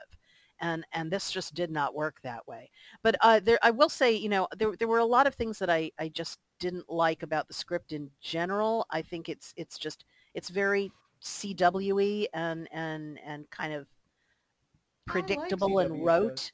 [0.62, 2.69] And, and this just did not work that way.
[3.04, 5.60] But uh, there, I will say, you know, there, there were a lot of things
[5.60, 8.86] that I, I just didn't like about the script in general.
[8.91, 10.91] I think it's, it's just, it's very
[11.24, 13.88] CW-y and, and, and kind of
[15.10, 16.52] I like predictable and rote.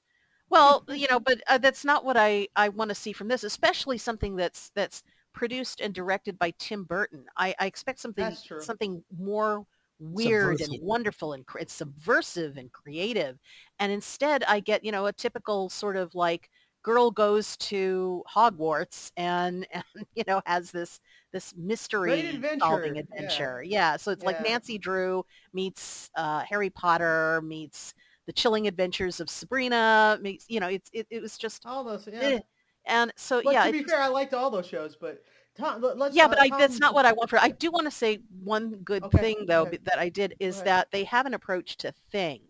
[0.49, 3.43] Well, you know, but uh, that's not what I, I want to see from this,
[3.43, 7.25] especially something that's that's produced and directed by Tim Burton.
[7.37, 9.65] I, I expect something something more
[9.99, 13.37] weird and wonderful and it's subversive and creative.
[13.79, 16.49] And instead I get, you know, a typical sort of like
[16.83, 19.83] girl goes to Hogwarts and, and
[20.15, 20.99] you know, has this
[21.31, 23.61] this mystery adventure, solving adventure.
[23.63, 23.97] Yeah.
[23.97, 27.93] So it's like Nancy Drew meets uh, Harry Potter meets
[28.25, 32.07] the chilling adventures of Sabrina meets, you know, it's, it, it was just, All those,
[32.11, 32.19] yeah.
[32.21, 32.39] eh.
[32.87, 34.95] and so But yeah, to be just- fair, I liked all those shows.
[34.99, 35.21] But
[35.57, 37.39] Tom, let- let's, yeah, uh, but I, that's not what I want for.
[37.39, 39.77] I do want to say one good Okay, thing though okay.
[39.83, 42.41] that I did is that they have an approach to Thing.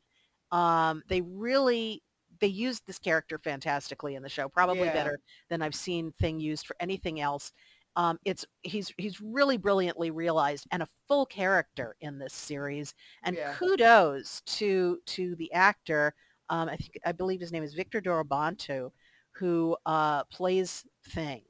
[0.51, 2.01] Um, they really
[2.39, 4.93] they used this character fantastically in the show, probably Yeah.
[4.93, 7.53] better than I've seen Thing used for anything else.
[7.95, 12.93] Um, it's he's he's really brilliantly realized and a full character in this series.
[13.23, 13.53] And Yeah.
[13.53, 16.13] kudos to to the actor.
[16.49, 18.91] Um, I think I believe his name is Victor Dorobantu,
[19.31, 21.43] who uh, plays Thing,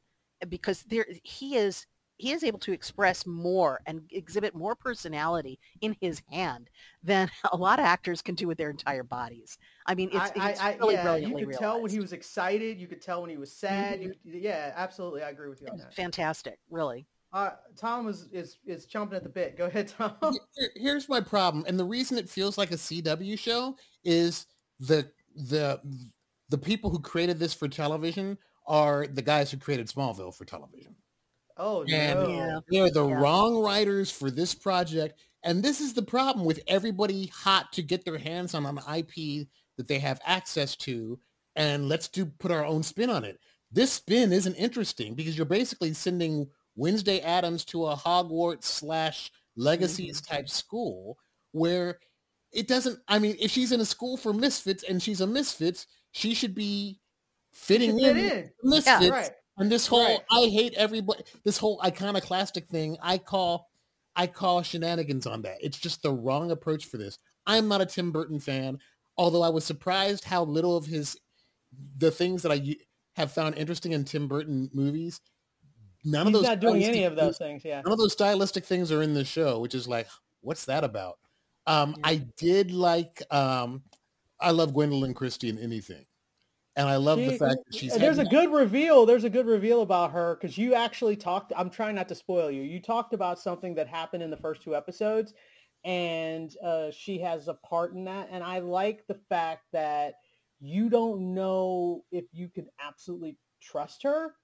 [0.49, 1.85] because there he is
[2.17, 6.69] he is able to express more and exhibit more personality in his hand
[7.03, 9.57] than a lot of actors can do with their entire bodies.
[9.85, 11.99] I mean, it's, I, it's I, I, really yeah, you brilliantly could tell when he
[11.99, 12.79] was excited.
[12.79, 14.01] You could tell when he was sad.
[14.01, 15.23] You, yeah, absolutely.
[15.23, 15.93] I agree with you on that.
[15.93, 17.05] fantastic, really.
[17.33, 19.57] Uh, Tom is, is is chomping at the bit.
[19.57, 20.15] Go ahead, Tom.
[20.21, 24.47] Here- here's my problem and the reason it feels like a cw show is
[24.79, 25.81] the the
[26.49, 30.95] the people who created this for television are the guys who created smallville for television
[31.57, 32.29] Oh And- no.
[32.29, 32.59] Yeah.
[32.69, 33.15] they're the Yeah.
[33.15, 38.03] wrong writers for this project and this is the problem with everybody hot to get
[38.03, 39.47] their hands on an ip
[39.77, 41.19] that they have access to
[41.55, 43.39] and let's do put our own spin on it
[43.71, 50.21] this spin isn't interesting because you're basically sending wednesday addams to a hogwarts slash legacies
[50.21, 50.35] mm-hmm.
[50.35, 51.17] type school
[51.51, 51.99] where
[52.51, 55.87] it doesn't i mean if she's in a school for misfits and she's a misfits
[56.11, 56.99] she should be
[57.55, 58.51] fitting Fit in, in.
[58.63, 59.31] misfits Right.
[59.57, 60.19] and this whole Right.
[60.29, 63.69] i hate everybody this whole iconoclastic thing i call
[64.15, 67.85] i call shenanigans on that it's just the wrong approach for this i'm not a
[67.85, 68.77] tim burton fan
[69.17, 71.17] although i was surprised how little of his
[71.97, 72.75] the things that I
[73.13, 75.21] have found interesting in tim burton movies
[76.03, 77.63] none He's of those not doing any of those things.
[77.65, 77.81] Yeah.
[77.81, 80.07] none of those stylistic things are in the show, which is like,
[80.41, 81.17] what's that about?
[81.65, 83.81] Um, I did like, um,
[84.39, 86.05] I love Gwendoline Christie in anything.
[86.77, 89.05] And I love the fact that she's there's a good reveal.
[89.05, 91.53] There's a good reveal about her because you actually talked.
[91.55, 92.63] I'm trying not to spoil you.
[92.63, 95.33] You talked about something that happened in the first two episodes,
[95.85, 98.27] and uh, she has a part in that.
[98.29, 100.15] And I like the fact that
[100.59, 104.35] you don't know if you can absolutely trust her.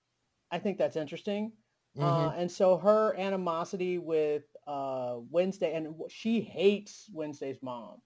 [0.52, 1.52] I think that's interesting.
[2.00, 2.40] Uh, Mhm.
[2.40, 8.02] and so her animosity with uh, Wednesday, and she hates Wednesday's mom.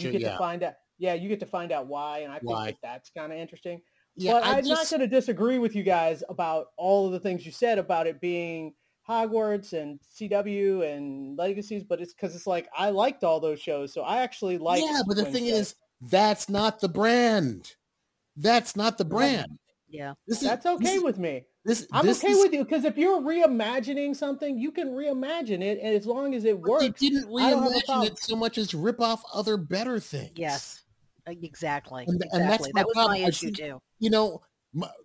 [0.00, 0.32] And you get yeah.
[0.32, 0.74] to find out.
[0.98, 3.80] Yeah, you get to find out why, and I think that that's kind of interesting
[4.18, 7.20] yeah, but I I'm not going to disagree with you guys about all of the
[7.20, 8.74] things you said about it being
[9.08, 13.94] Hogwarts and CW and Legacies, but it's because it's like I liked all those shows,
[13.94, 14.82] so I actually like.
[14.82, 15.60] yeah, but the thing Wednesday.
[15.60, 17.74] is, that's not the brand.
[18.36, 19.58] That's not the brand.
[19.88, 20.14] Yeah.
[20.26, 21.46] This is that's this okay is- with me.
[21.64, 21.86] this.
[21.92, 25.78] I'm this okay is- with you because if you're reimagining something, you can reimagine it,
[25.80, 28.34] and as long as it but They didn't I don't have a reimagine it so
[28.34, 30.32] much as rip off other better things.
[30.34, 30.82] Yes.
[31.28, 32.04] Uh, Exactly.
[32.06, 32.48] And- and exactly.
[32.48, 33.20] that's my that was problem.
[33.22, 33.80] my issue too.
[33.98, 34.40] you know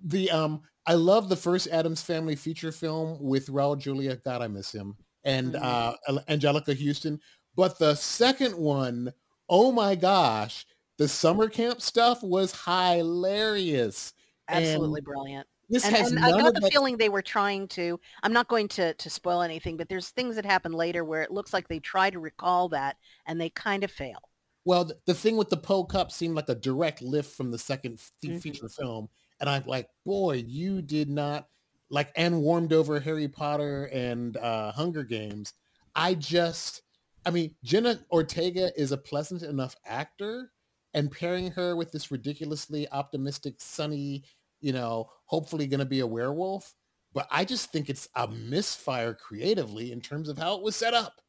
[0.03, 4.47] the um i love the first addams family feature film with raul julia god i
[4.47, 5.63] miss him and Mhm.
[5.63, 5.93] uh
[6.27, 7.17] anjelica huston
[7.55, 9.13] but the second one
[9.49, 10.65] oh my gosh
[10.97, 14.13] the summer camp stuff was hilarious
[14.49, 15.47] Absolutely And brilliant.
[15.69, 17.97] this And, has and I got the that feeling they were trying to.
[18.23, 21.31] I'm not going to to spoil anything, but there's things that happen later where it
[21.31, 24.19] looks like they try to recall that and they kind of fail.
[24.65, 27.99] Well the, thing with the poe cup seemed like a direct lift from the second
[27.99, 28.39] f- Mhm.
[28.41, 31.47] feature film and i'm like boy you did not
[31.89, 35.53] like and warmed over harry potter and uh hunger games
[35.95, 36.81] i just
[37.25, 40.51] i mean jenna ortega is a pleasant enough actor
[40.93, 44.23] and pairing her with this ridiculously optimistic sunny
[44.61, 46.73] you know hopefully going to be a werewolf
[47.13, 50.93] but i just think it's a misfire creatively in terms of how it was set
[50.93, 51.21] up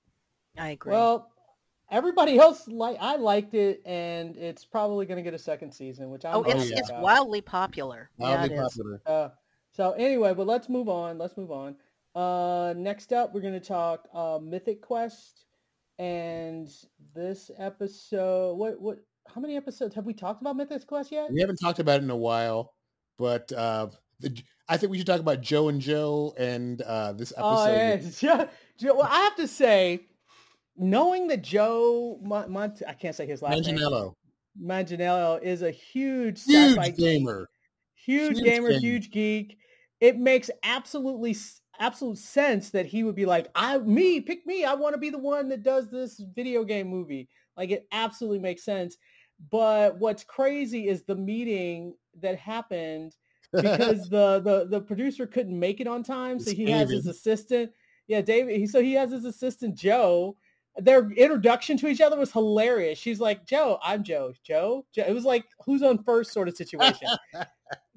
[0.57, 0.93] I agree.
[0.93, 1.34] Well,
[1.91, 6.11] everybody else like I liked it, and it's probably going to get a second season,
[6.11, 6.79] which I'm oh, it's happy yeah.
[6.79, 7.03] it's about.
[7.03, 8.11] wildly popular.
[8.19, 9.01] Wildly yeah, popular.
[9.07, 9.29] Uh,
[9.73, 11.19] so anyway, but let's move on.
[11.19, 11.77] Let's move on.
[12.15, 15.47] Uh, next up, we're going to talk uh, Mythic Quest,
[15.99, 16.69] and
[17.15, 18.55] this episode.
[18.55, 18.99] What what?
[19.27, 21.33] How many episodes have we talked about Mythic Quest yet?
[21.33, 22.75] We haven't talked about it in a while,
[23.19, 23.89] but uh,
[24.21, 28.23] the, I think we should talk about Joe and Joe and uh, this Oh episode.
[28.27, 30.07] yeah, Joe, Joe, well, I have to say,
[30.77, 33.77] knowing that Joe Mont, Mont I can't say his last name.
[33.77, 34.15] Manganiello,
[34.61, 37.49] Manganiello is a huge huge gamer.
[37.95, 38.81] huge, Huge gamer, gamer.
[38.81, 39.59] huge geek.
[40.01, 41.37] It makes absolutely
[41.81, 44.65] absolute sense that he would be like, I me, pick me.
[44.65, 47.29] I want to be the one that does this video game movie.
[47.57, 48.97] Like it absolutely makes sense.
[49.51, 53.17] But what's crazy is the meeting that happened
[53.53, 56.39] because the, the the producer couldn't make it on time.
[56.39, 57.73] So he has his assistant.
[58.07, 58.57] Yeah, David.
[58.59, 60.37] He, so he has his assistant Joe.
[60.77, 62.99] Their introduction to each other was hilarious.
[62.99, 64.33] She's like, Joe, I'm Joe.
[64.43, 64.85] Joe?
[64.93, 65.05] Joe.
[65.07, 67.09] It was like who's on first sort of situation.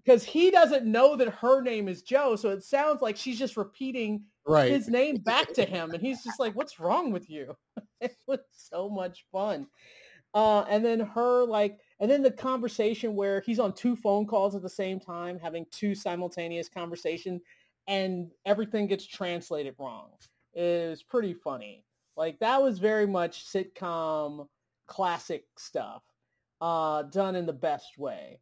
[0.06, 2.38] Because he doesn't know that her name is Joe.
[2.38, 4.72] So it sounds like she's just repeating right.
[4.72, 5.92] his name back to him.
[5.92, 7.58] And he's just like, what's wrong with you?
[8.00, 9.68] It was so much fun.
[10.34, 14.56] Uh, and then her like, and then the conversation where he's on two phone calls
[14.56, 17.42] at the same time, having two simultaneous conversation.
[17.88, 20.12] and everything gets translated wrong.
[20.54, 21.84] Was pretty funny.
[22.18, 24.48] Like that was very much sitcom
[24.88, 26.02] classic stuff,
[26.60, 28.40] uh, done in the best way.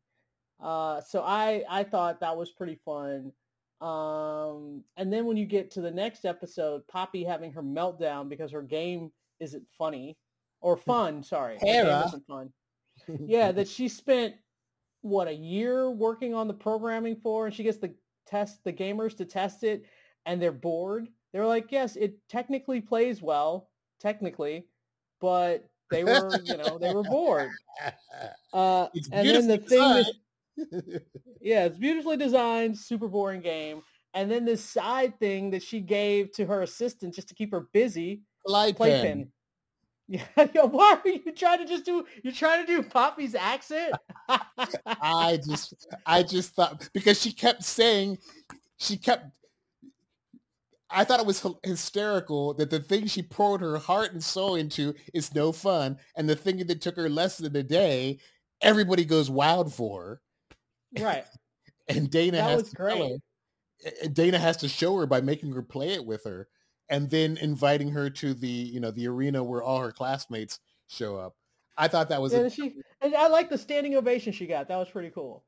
[0.64, 3.34] Uh, so I I thought that was pretty fun.
[3.82, 8.52] Um, and then when you get to the next episode, Poppy having her meltdown because
[8.52, 9.12] her game
[9.42, 10.18] isn't funny
[10.62, 11.22] or fun.
[11.22, 12.12] Sorry, Hera.
[12.28, 12.52] fun.
[13.28, 14.36] Yeah, that she spent
[15.02, 17.94] what a year working on the programming for, and she gets the
[18.26, 19.86] test the gamers to test it,
[20.26, 21.10] and they're bored.
[21.36, 23.68] They're like, yes, it technically plays well,
[24.00, 24.68] technically,
[25.20, 27.52] but they were, you know, they were bored.
[28.54, 30.14] Uh, It's and then the thing that
[31.42, 33.82] yeah, it's beautifully designed, super boring game.
[34.14, 37.68] And then this side thing that she gave to her assistant just to keep her
[37.74, 38.78] busy, Playpen.
[38.78, 39.32] playpen.
[40.08, 42.06] Yeah, yo, why are you trying to just do?
[42.24, 43.96] You're trying to do Poppy's accent?
[44.30, 45.74] I just,
[46.06, 48.20] I just thought because she kept saying,
[48.78, 49.26] she kept.
[50.90, 54.94] I thought it was hysterical that the thing she poured her heart and soul into
[55.14, 58.20] is no fun, and the thing that took her less than a day,
[58.62, 60.22] everybody goes wild for,
[61.00, 61.26] right.
[61.88, 63.00] and Dana That has was to great.
[63.00, 63.18] her-
[64.04, 66.48] uh, Dana has to show her by making her play it with her,
[66.90, 71.18] and then inviting her to the you know the arena where all her classmates show
[71.18, 71.36] up.
[71.78, 74.48] I thought that was Yeah, a, and she and I like the standing ovation she
[74.48, 74.68] got.
[74.70, 75.44] That was pretty cool.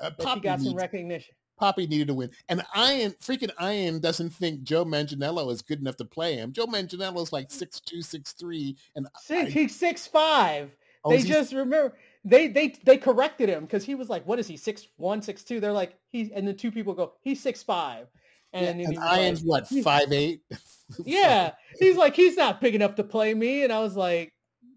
[0.00, 1.34] That she got some recognition.
[1.56, 2.30] Poppy needed to win.
[2.48, 6.52] And Ian, freaking Ian doesn't think Joe Manganiello is good enough to play him.
[6.52, 10.70] Joe Manganiello is like six two, six three, and Six, he's six five.
[11.04, 14.48] Oh, they just remember they they they corrected him because he was like, "What is
[14.48, 14.56] he?
[14.56, 15.60] Six one, six two?
[15.60, 18.08] They're like, "He," and the two people go, "He's six five.
[18.52, 20.42] yeah, And, and he was Ian's like, what five eight.
[21.04, 24.32] yeah, he's like, he's not big enough to play me, and I was like,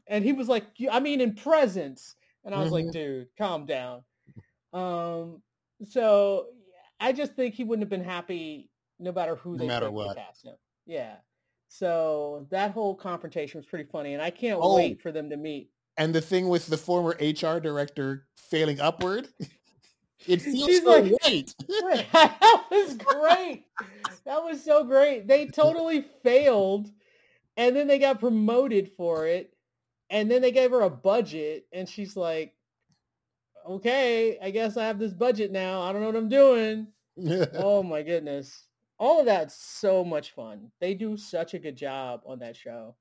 [0.07, 2.15] and he was like, I mean, in presence,
[2.45, 2.91] and I was like, Mhm.
[2.91, 4.03] dude, calm down.
[4.73, 5.41] Um,
[5.87, 6.47] so
[6.99, 8.69] I just think he wouldn't have been happy
[8.99, 10.17] no matter who No they matter what.
[10.17, 10.55] cast him.
[10.85, 11.15] Yeah.
[11.67, 14.75] So that whole confrontation was pretty funny, and I can't Oh.
[14.75, 15.69] wait for them to meet.
[15.97, 19.27] And the thing with the former HR director failing upward,
[20.27, 21.53] it feels She's so like- right.
[22.13, 23.65] that was great.
[24.25, 25.27] That was so great.
[25.27, 26.89] They totally failed,
[27.57, 29.53] and then they got promoted for it,
[30.09, 32.53] and then they gave her a budget, and she's like,
[33.69, 35.81] "Okay, I guess I have this budget now.
[35.81, 36.87] I don't know what I'm doing."
[37.53, 38.67] oh my goodness,
[38.97, 40.71] all of that's so much fun.
[40.79, 42.95] They do such a good job on that show.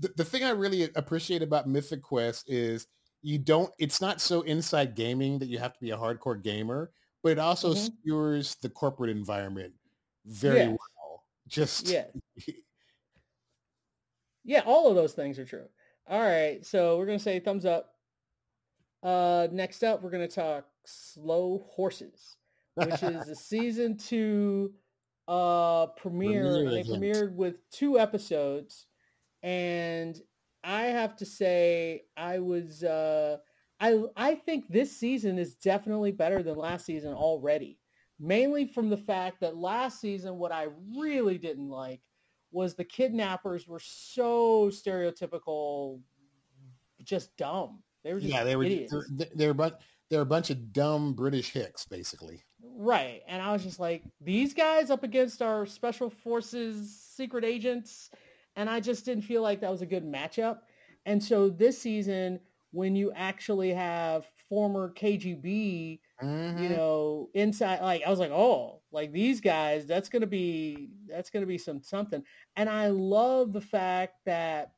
[0.00, 2.86] the, the thing I really appreciate about Mythic Quest is
[3.22, 6.90] you don't it's not so inside gaming that you have to be a hardcore gamer,
[7.22, 7.90] but it also Mhm.
[8.00, 9.74] skewers the corporate environment
[10.24, 10.68] very Yes.
[10.70, 11.24] well.
[11.46, 12.06] Just Yeah.
[14.44, 15.68] Yeah, all of those things are true.
[16.06, 17.97] All right, so we're gonna say thumbs up.
[19.02, 22.36] Uh, next up, we're gonna talk Slow Horses,
[22.74, 24.72] which is the season two
[25.26, 26.64] uh premiere.
[26.64, 28.86] They premiered with two episodes,
[29.42, 30.20] and
[30.64, 33.38] I have to say, I was uh,
[33.80, 37.78] I I think this season is definitely better than last season already.
[38.20, 42.00] Mainly from the fact that last season, what I really didn't like
[42.50, 46.00] was the kidnappers were so stereotypical,
[47.04, 47.82] just dumb.
[48.08, 48.94] They were yeah, they were idiots.
[49.10, 49.74] they're, they're a bunch
[50.08, 52.42] they're a bunch of dumb British hicks basically.
[52.62, 53.20] Right.
[53.28, 58.10] And I was just like, these guys up against our special forces secret agents.
[58.56, 60.60] And I just didn't feel like that was a good matchup.
[61.04, 62.40] And so this season,
[62.70, 66.62] when you actually have former KGB, Mhm.
[66.62, 70.88] you know, inside, like, I was like, oh, like these guys, that's going to be,
[71.06, 72.24] that's to be some something.
[72.56, 74.72] And I love the fact that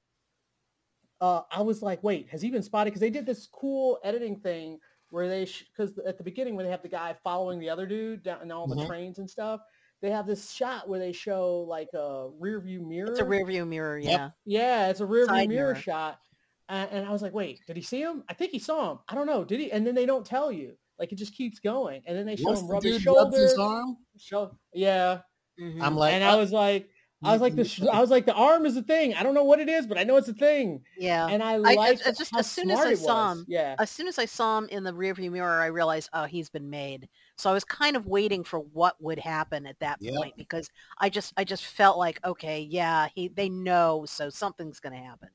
[1.20, 2.90] uh, I was like, wait, has he been spotted?
[2.90, 4.78] Because they did this cool editing thing
[5.10, 5.46] where they,
[5.76, 8.52] because at the beginning when they have the guy following the other dude down in
[8.52, 8.86] all the Mhm.
[8.86, 9.60] trains and stuff,
[10.00, 13.10] they have this shot where they show like a rear view mirror.
[13.10, 14.30] It's a rear view mirror, yeah.
[14.46, 15.74] Yeah, it's a rear view mirror mirror.
[15.74, 16.20] shot.
[16.68, 18.22] Uh, and I was like, wait, did he see him?
[18.28, 18.98] I think he saw him.
[19.08, 19.44] I don't know.
[19.44, 19.72] Did he?
[19.72, 20.76] And then they don't tell you.
[21.00, 22.02] Like it just keeps going.
[22.06, 23.36] And then they show Once him the rub his dude shoulder.
[23.38, 25.22] his arm, Show, yeah.
[25.58, 25.82] Mhm.
[25.82, 26.89] I'm like, and I was like,
[27.22, 29.12] I was like, the, sh- I was like, the arm is a thing.
[29.14, 30.82] I don't know what it is, but I know it's a thing.
[30.96, 31.26] yeah.
[31.26, 33.76] And I I- like just- how as soon as I saw him, Yeah.
[33.78, 36.70] as soon as I saw him in the rearview mirror, I realized, oh, he's been
[36.70, 37.08] made.
[37.36, 40.14] So I was kind of waiting for what would happen at that Yep.
[40.14, 44.80] point because I just, I just felt like, okay, yeah, he, they know, so something's
[44.80, 45.28] going to happen.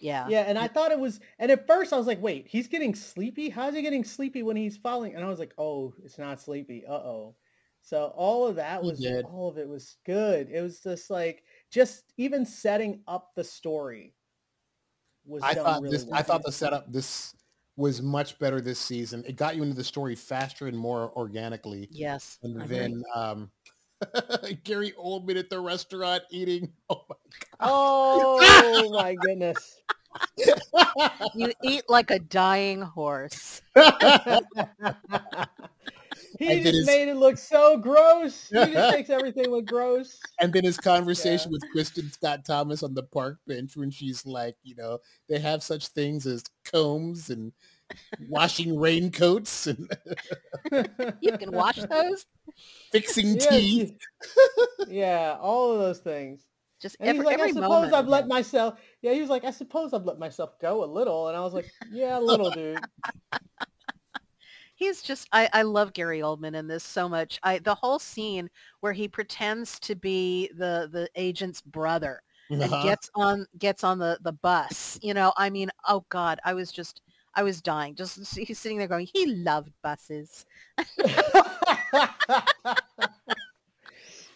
[0.00, 0.26] Yeah.
[0.28, 2.94] Yeah, and I thought it was, and at first I was like, wait, he's getting
[2.94, 3.48] sleepy?
[3.50, 5.14] How's he getting sleepy when he's falling?
[5.14, 6.84] And I was like, oh, it's not sleepy.
[6.84, 7.36] Uh-oh.
[7.84, 10.48] So all of that was, all of it was good.
[10.50, 14.14] It was just like, just even setting up the story
[15.26, 16.18] was I thought really this well.
[16.18, 17.34] I thought the setup this
[17.76, 19.24] was much better this season.
[19.26, 21.88] It got you into the story faster and more organically.
[21.90, 22.38] Yes.
[22.42, 23.50] And then um
[24.64, 26.72] Gary Oldman at the restaurant eating.
[26.88, 27.04] Oh
[27.60, 29.80] Oh my goodness.
[31.34, 33.60] You eat like a dying horse.
[36.38, 38.48] He And just his- made it look so gross.
[38.52, 40.18] He just makes everything look gross.
[40.40, 44.56] And then his conversation with Kristin Scott Thomas on the park bench when she's like,
[44.62, 47.52] you know, they have such things as combs and
[48.28, 49.88] washing raincoats and
[51.20, 52.26] You can wash those.
[52.92, 53.98] fixing Yeah, teeth.
[54.88, 56.46] yeah, all of those things.
[56.82, 57.94] Just And every, he's like, I suppose moment.
[57.94, 58.78] I've of let myself.
[59.00, 61.54] Yeah, he was like, I suppose I've let myself go a little, and I was
[61.54, 62.78] like, Yeah, a little, dude.
[64.84, 67.38] He's just I, I love Gary Oldman in this so much.
[67.42, 72.20] I the whole scene where he pretends to be the the agent's brother
[72.60, 72.76] and Uh-huh.
[72.82, 74.98] gets on gets on the the bus.
[75.02, 77.00] You know, I mean, oh God, I was just
[77.34, 77.94] I was dying.
[77.94, 80.44] Just he's sitting there going, he loved buses.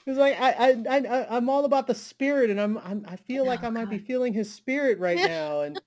[0.06, 0.52] He's like, I,
[0.88, 3.70] I, I, I'm all about the spirit, and I'm, I'm I feel like Oh, I
[3.70, 5.78] might be feeling his spirit right now, and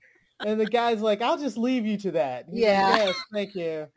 [0.44, 2.46] and the guy's like, I'll just leave you to that.
[2.46, 2.88] He's like, Yeah.
[2.88, 3.88] yes, thank you.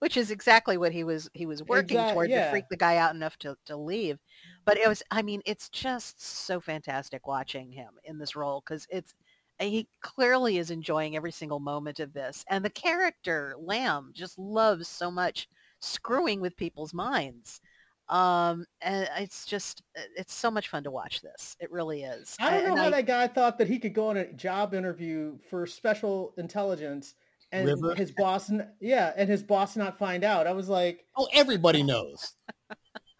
[0.00, 2.96] Which is exactly what he was he was working Exact- toward to freak the guy
[2.96, 4.18] out enough to, to leave.
[4.66, 8.86] But it was i mean it's just so fantastic watching him in this role because
[8.90, 9.14] it's
[9.60, 14.38] eh, he clearly is enjoying every single moment of this and the character lamb just
[14.38, 15.48] loves so much
[15.80, 17.60] screwing with people's minds.
[18.08, 21.56] Um and it's just eh, it's so much fun to watch this.
[21.60, 23.94] It really is I don't know And how I- that guy thought that he could
[23.94, 27.14] go on a job interview for special intelligence
[27.52, 27.94] and River?
[27.94, 30.46] his boss, yeah, and his boss not find out.
[30.46, 32.34] I was like, Oh, everybody knows.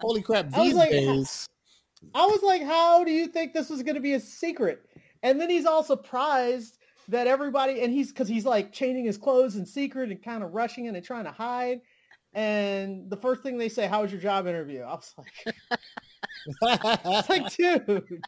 [0.01, 0.55] Holy crap!
[0.55, 1.49] I was like, days,
[2.15, 4.87] I was like, how do you think this was going to be a secret?
[5.23, 6.79] And then he's all surprised
[7.09, 10.55] that everybody, and he's because he's like changing his clothes in secret and kind of
[10.55, 11.81] rushing in and trying to hide.
[12.33, 15.81] And the first thing they say, "How was your job interview?" I was like,
[17.05, 18.23] it's like, dude,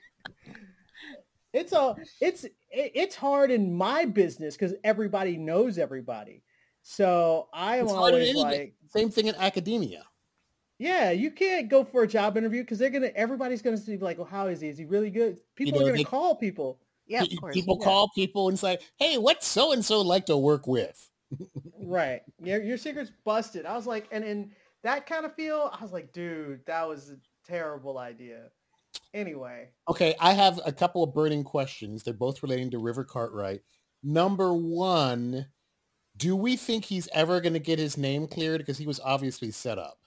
[1.53, 6.43] it's a, it's, it's hard in my business because everybody knows everybody.
[6.83, 10.05] So I am It's in always any- like, same thing in academia.
[10.79, 13.11] yeah, you can't go for a job interview because they're gonna.
[13.15, 14.69] Everybody's gonna be like, "Well, how is he?
[14.69, 16.81] Is he really good?" People know, are gonna they- call people.
[17.07, 17.85] yeah of course People yeah.
[17.85, 21.09] call people and say, "Hey, what's so and so like to work with?"
[21.79, 22.23] Right.
[22.43, 23.65] Your your secret's busted.
[23.65, 24.51] I was like, and in
[24.83, 27.17] that kind of feel, I was like, dude, that was a
[27.49, 28.51] terrible idea.
[29.15, 32.03] Anyway, Okay, I have a couple of burning questions.
[32.03, 33.61] They're both relating to River Cartwright.
[34.03, 35.47] Number one,
[36.17, 39.51] do we think he's ever going to get his name cleared because he was obviously
[39.51, 39.99] set up?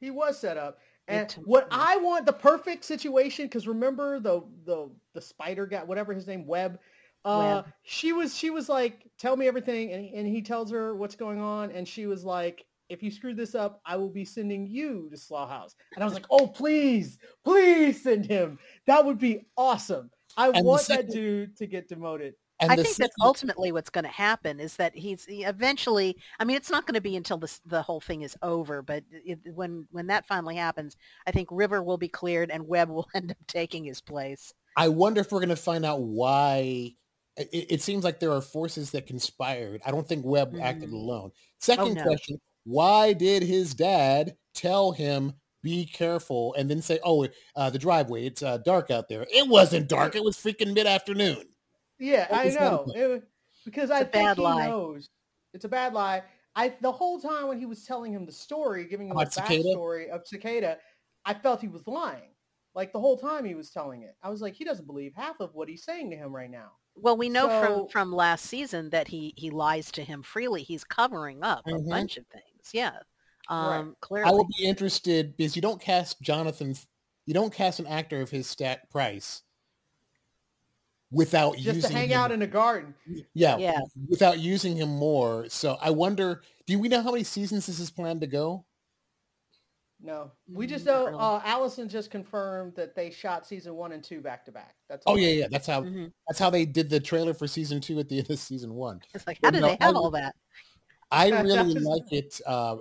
[0.00, 0.78] he was set up.
[1.08, 6.12] And what I want the perfect situation, because remember the the the spider guy, whatever
[6.12, 6.80] his name, Webb.
[7.24, 7.72] Uh, Webb.
[7.84, 11.40] she was she was like, tell me everything, and and he tells her what's going
[11.40, 15.08] on, and she was like, if you screw this up, I will be sending you
[15.10, 15.74] to Slough House.
[15.94, 18.58] And I was like, oh please, please send him.
[18.86, 20.10] That would be awesome.
[20.36, 22.34] I the want second- that dude to get demoted.
[22.58, 26.16] And I the think that's ultimately what's going to happen is that he's he eventually.
[26.40, 28.80] I mean, it's not going to be until this the whole thing is over.
[28.80, 32.88] But it, when when that finally happens, I think River will be cleared and Webb
[32.88, 34.54] will end up taking his place.
[34.74, 36.94] I wonder if we're going to find out why.
[37.36, 39.82] It, it seems like there are forces that conspired.
[39.84, 40.94] I don't think Webb acted Mm.
[40.94, 41.32] alone.
[41.60, 42.02] Second no.
[42.04, 47.78] question: Why did his dad tell him be careful and then say, "Oh, uh, the
[47.78, 49.24] driveway, it's uh, dark out there"?
[49.32, 50.16] It wasn't dark.
[50.16, 51.44] It was freaking mid afternoon.
[51.98, 52.86] Yeah, I know.
[52.94, 53.22] It was-
[53.64, 54.66] because I a think bad he lie.
[54.68, 55.08] knows.
[55.54, 56.22] It's a bad lie.
[56.54, 59.42] I the whole time when he was telling him the story, giving him About the
[59.42, 59.62] Cicada?
[59.64, 60.78] backstory of Cicada,
[61.24, 62.30] I felt he was lying.
[62.74, 64.14] Like the whole time he was telling it.
[64.22, 66.72] I was like, he doesn't believe half of what he's saying to him right now.
[66.94, 70.62] Well, we know So- from from last season that he he lies to him freely.
[70.62, 71.86] He's covering up Mhm.
[71.86, 72.44] a bunch of things.
[72.72, 72.92] Yeah,
[73.48, 74.28] um, clearly.
[74.28, 76.74] I will be interested because you don't cast Jonathan,
[77.26, 79.42] you don't cast an actor of his stat price
[81.10, 81.64] without using.
[81.64, 82.94] Just using to hang him- out in a garden.
[83.34, 83.80] yeah, Yeah.
[84.08, 85.48] without using him more.
[85.48, 88.64] So I wonder, do we know how many seasons this is planned to go?
[89.98, 91.06] No, we just Mm, not know.
[91.06, 91.18] really.
[91.18, 94.76] Uh, Allison just confirmed that they shot season one and two back to back.
[94.90, 95.02] That's.
[95.06, 95.46] Oh yeah, yeah.
[95.50, 96.12] That's how Mhm.
[96.28, 99.00] that's how they did the trailer for season two at the end of season one.
[99.14, 100.36] It's like, how did No, they have I- all that?
[101.10, 102.40] I really like it.
[102.46, 102.76] Uh,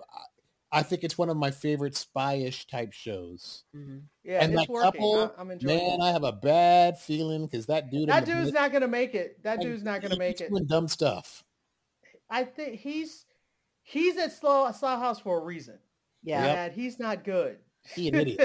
[0.71, 3.63] I think it's one of my favorite spy-ish type shows.
[3.76, 4.01] Mhm.
[4.23, 4.91] Yeah, and it's that working.
[4.91, 6.03] couple, I, am enjoying Man, it.
[6.03, 8.09] I have a bad feeling because that dude.
[8.09, 9.41] That dude's not gonna make it.
[9.43, 10.49] That dude's not gonna make he's it.
[10.49, 11.43] Doing dumb stuff.
[12.30, 13.26] I think he's
[13.84, 15.78] he's at Slow Slow House for a reason.
[16.23, 16.65] Yeah.
[16.65, 17.59] And he's not good.
[17.93, 18.43] He an idiot.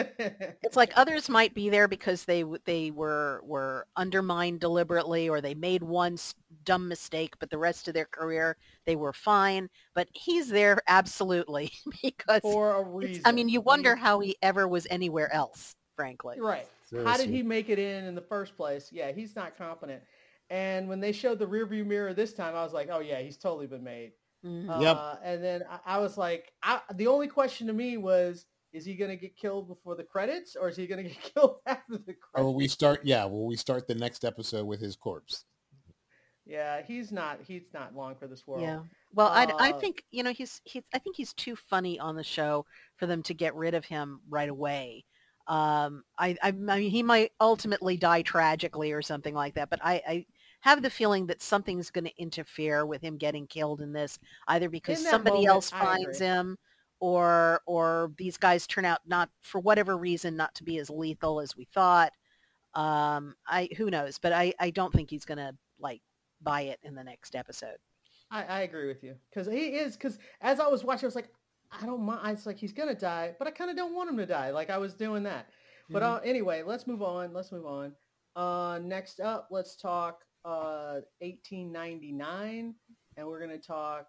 [0.63, 5.55] It's like others might be there because they they were were undermined deliberately or they
[5.55, 6.19] made one
[6.65, 9.71] dumb mistake, but the rest of their career they were fine.
[9.95, 11.73] But he's there absolutely
[12.03, 13.23] because for a reason.
[13.25, 15.75] I mean, you wonder how he ever was anywhere else.
[15.97, 16.37] frankly.
[16.39, 16.67] Right.
[17.05, 18.91] How did he make it in in the first place?
[18.93, 20.03] Yeah, he's not competent.
[20.51, 23.37] And when they showed the rearview mirror this time, I was like, oh yeah, he's
[23.39, 24.13] totally been made.
[24.45, 24.81] Mhm.
[24.81, 24.97] Yep.
[24.97, 28.85] Uh, and then I, I was like, I, the only question to me was, is
[28.85, 31.57] he going to get killed before the credits or is he going to get killed
[31.67, 33.05] after the Or will we start?
[33.05, 35.45] Yeah, will we start the next episode with his corpse?
[36.47, 38.63] Yeah, he's not, he's not long for this world.
[38.63, 38.81] Yeah.
[39.13, 42.17] Well, I, I Uh, think you know he's he's I think he's too funny on
[42.17, 42.67] the show
[42.97, 45.05] for them to get rid of him right away.
[45.49, 49.81] Um, I, I, I mean, he might ultimately die tragically or something like that, but
[49.83, 50.27] I, I
[50.61, 54.69] have the feeling that something's going to interfere with him getting killed in this, either
[54.69, 56.57] because In somebody moment, else finds him,
[57.01, 61.41] or or these guys turn out not for whatever reason not to be as lethal
[61.41, 62.13] as we thought.
[62.75, 66.03] Um, I who knows, but I, I don't think he's going to like
[66.41, 67.79] buy it in the next episode.
[68.31, 71.17] I, I agree with you because he is because as I was watching, I was
[71.17, 71.31] like,
[71.73, 72.21] I don't mind.
[72.23, 74.51] I was like, he's gonna die, but I kind of don't want him to die.
[74.51, 75.49] Like I was doing that.
[75.93, 77.33] But uh, anyway, let's move on.
[77.33, 77.93] Let's move on.
[78.37, 82.75] Uh, next up, let's talk uh, 1899,
[83.17, 84.07] and we're gonna talk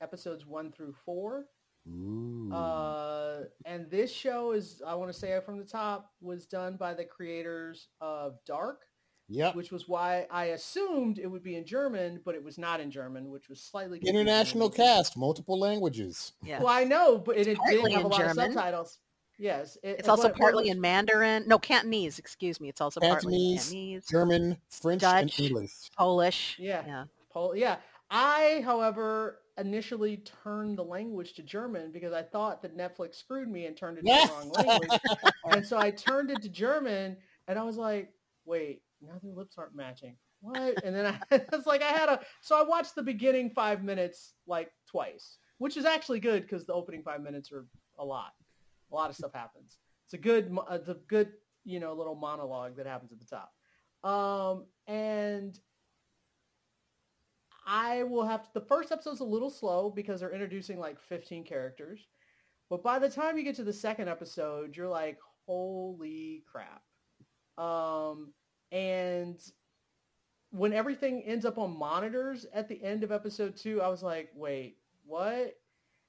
[0.00, 1.46] episodes one through four.
[1.88, 2.50] Ooh.
[2.52, 6.76] Uh, and this show is, I want to say it from the top, was done
[6.76, 8.82] by the creators of Dark,
[9.28, 9.54] yep.
[9.54, 12.90] which was why I assumed it would be in German, but it was not in
[12.90, 14.18] German, which was slightly confusing.
[14.20, 16.32] International cast, multiple languages.
[16.42, 16.58] Yeah.
[16.58, 18.38] Well, I know, but it, it partly didn't have a in lot German.
[18.38, 18.98] of subtitles.
[19.36, 21.44] Yes, it- It's also what- what partly was- in Mandarin.
[21.48, 22.18] No, Cantonese.
[22.18, 22.68] Excuse me.
[22.68, 25.20] It's also partly in Cantonese, Cantonese, German, French, Dutch.
[25.38, 25.72] and English.
[25.98, 26.56] Polish.
[26.58, 26.84] Yeah.
[26.86, 27.04] Yeah.
[27.32, 27.76] Pol- yeah.
[28.10, 33.66] I, however, initially turned the language to German because I thought that Netflix screwed me
[33.66, 35.00] and turned it to the wrong language.
[35.50, 38.12] and so I turned it to German, and I was like,
[38.44, 40.16] wait, now their lips aren't matching.
[40.40, 40.84] What?
[40.84, 41.18] And then I,
[41.52, 45.38] I was like, I had a, so I watched the beginning five minutes like twice,
[45.58, 47.66] which is actually good because the opening five minutes are
[47.98, 48.32] a lot.
[48.90, 49.78] A lot of stuff happens.
[50.06, 51.32] It's a good, it's a good,
[51.64, 53.52] you know, little monologue that happens at the top.
[54.04, 55.58] Um, and
[57.66, 61.44] I will have to, the first episode's a little slow because they're introducing like 15
[61.44, 62.06] characters.
[62.70, 66.82] But by the time you get to the second episode, you're like, holy crap.
[67.58, 68.32] Um,
[68.72, 69.38] and
[70.50, 74.30] when everything ends up on monitors at the end of episode two, I was like,
[74.34, 75.54] wait, what?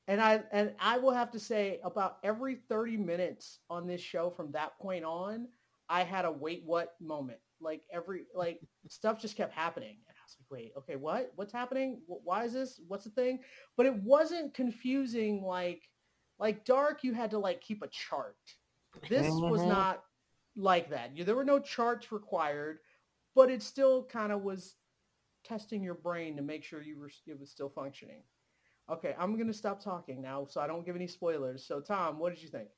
[0.08, 4.30] And I and I will have to say about every 30 minutes on this show
[4.30, 5.48] from that point on,
[5.90, 7.40] I had a wait what moment.
[7.60, 9.98] Like every like stuff just kept happening.
[10.26, 11.32] Was like, wait, okay, what?
[11.36, 12.02] What's happening?
[12.08, 12.80] Why is this?
[12.88, 13.40] What's the thing?
[13.78, 15.84] But it wasn't confusing like
[16.38, 18.36] like dark you had to like keep a chart.
[19.10, 19.70] This was Mhm.
[19.70, 20.04] not
[20.58, 21.16] like that.
[21.16, 22.80] You- There were no charts required,
[23.36, 24.76] but it still kind of was
[25.44, 28.24] testing your brain to make sure you were it was still functioning.
[28.90, 31.66] Okay, I'm going to stop talking now so I don't give any spoilers.
[31.66, 32.70] So Tom, what did you think?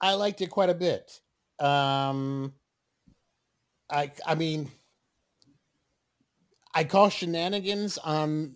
[0.00, 1.20] I liked it quite a bit.
[1.58, 2.54] Um,
[3.90, 4.70] I I mean,
[6.74, 8.54] I call shenanigans on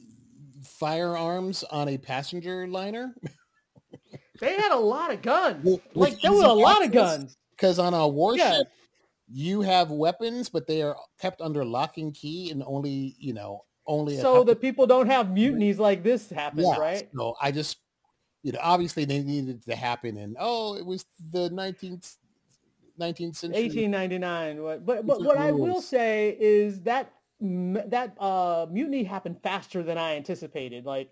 [0.64, 3.14] firearms on a passenger liner.
[4.40, 5.80] They had a lot of guns.
[5.94, 7.36] Like there were a lot of guns.
[7.50, 8.62] Because on a warship, Yeah.
[9.28, 13.64] you have weapons, but they are kept under lock and key, and only you know
[13.84, 14.16] only.
[14.18, 17.08] So that people don't have mutinies like this happens, Yeah, right?
[17.16, 17.78] So I just,
[18.44, 22.14] you know, obviously they needed to happen, and oh, it was the nineteenth,
[22.96, 23.62] nineteenth century.
[23.64, 24.62] 1899.
[24.62, 27.10] What- But but what I will say is that
[27.40, 30.84] that uh, mutiny happened faster than I anticipated.
[30.84, 31.10] Like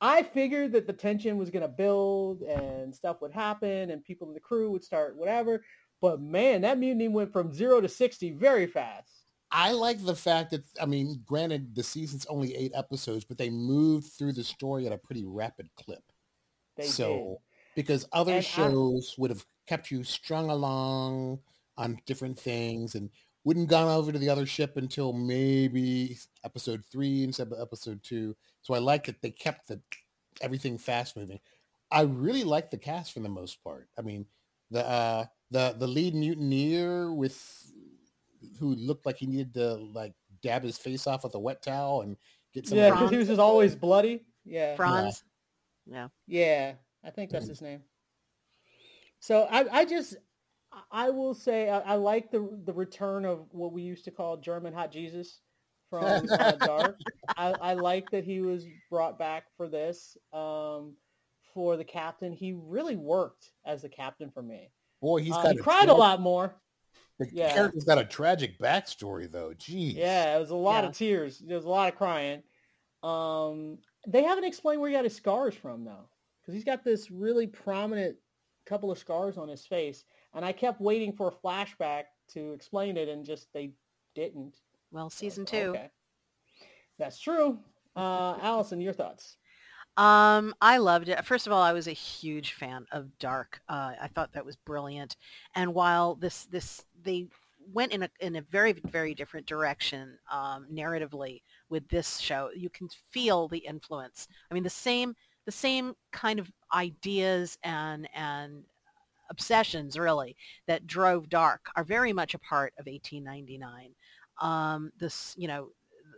[0.00, 4.28] I figured that the tension was going to build and stuff would happen and people
[4.28, 5.64] in the crew would start whatever.
[6.00, 9.26] But man, that mutiny went from zero to 60 very fast.
[9.50, 13.50] I like the fact that I mean, granted, the season's only eight episodes, but they
[13.50, 16.02] moved through the story at a pretty rapid clip.
[16.76, 17.40] They so
[17.76, 21.40] because other And I- shows would have kept you strung along
[21.76, 23.10] on different things and
[23.44, 28.36] wouldn't gone over to the other ship until maybe episode three instead of episode two.
[28.62, 29.80] So I like that they kept the
[30.40, 31.40] everything fast moving.
[31.90, 33.88] I really like the cast for the most part.
[33.98, 34.26] I mean,
[34.70, 37.72] the uh, the the lead mutineer with
[38.58, 42.02] who looked like he needed to like dab his face off with a wet towel
[42.02, 42.16] and
[42.54, 44.24] get some Yeah, because he was just always bloody.
[44.44, 44.74] Yeah.
[44.76, 45.24] Franz.
[45.86, 46.08] Yeah.
[46.26, 46.72] Yeah,
[47.04, 47.82] I think that's his name.
[49.20, 50.16] So I, I just,
[50.90, 54.36] I will say I, I like the the return of what we used to call
[54.36, 55.40] German hot Jesus
[55.90, 56.98] from uh, Dark.
[57.36, 60.16] I, I like that he was brought back for this.
[60.32, 60.94] Um,
[61.54, 64.70] for the captain, he really worked as the captain for me.
[65.02, 66.54] boy, he's Uh, got he a cried a lot more.
[67.18, 67.52] The Yeah.
[67.52, 69.50] character's got a tragic backstory though.
[69.50, 69.94] Jeez.
[69.94, 70.88] Yeah, it was a lot Yeah.
[70.88, 71.38] of tears.
[71.38, 72.42] There was a lot of crying.
[73.02, 76.08] Um, they haven't explained where he got his scars from though,
[76.40, 78.16] because he's got this really prominent
[78.64, 80.04] couple of scars on his face,
[80.34, 82.04] and I kept waiting for a flashback
[82.34, 83.72] to explain it, and just they
[84.14, 84.58] didn't.
[84.90, 85.70] Well, season two.
[85.74, 85.90] Okay.
[86.98, 87.58] That's true.
[87.96, 89.36] Uh, Allison, your thoughts?
[89.96, 91.24] Um, I loved it.
[91.24, 93.60] First of all, I was a huge fan of Dark.
[93.68, 95.16] Uh, I thought that was brilliant.
[95.54, 97.28] And while this this they
[97.72, 102.70] went in a in a very very different direction um, narratively with this show, you
[102.70, 104.28] can feel the influence.
[104.50, 105.14] I mean, the same
[105.44, 108.64] the same kind of ideas and and
[109.32, 110.36] obsessions really
[110.68, 113.94] that drove Dark are very much a part of 1899.
[114.40, 115.70] Um, this you know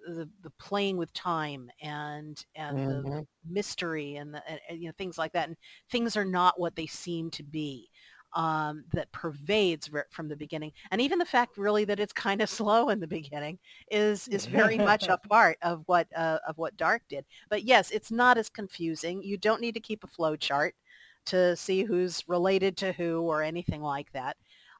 [0.06, 3.26] the, the playing with time and and the, Mhm.
[3.46, 5.56] the mystery and the and, you know things like that and
[5.90, 7.90] things are not what they seem to be
[8.34, 12.50] um, that pervades from the beginning and even the fact really that it's kind of
[12.50, 13.58] slow in the beginning
[13.90, 17.90] is is very much a part of what uh, of what dark did but yes
[17.90, 20.74] it's not as confusing you don't need to keep a flow chart
[21.26, 24.36] to see who's related to who or anything like that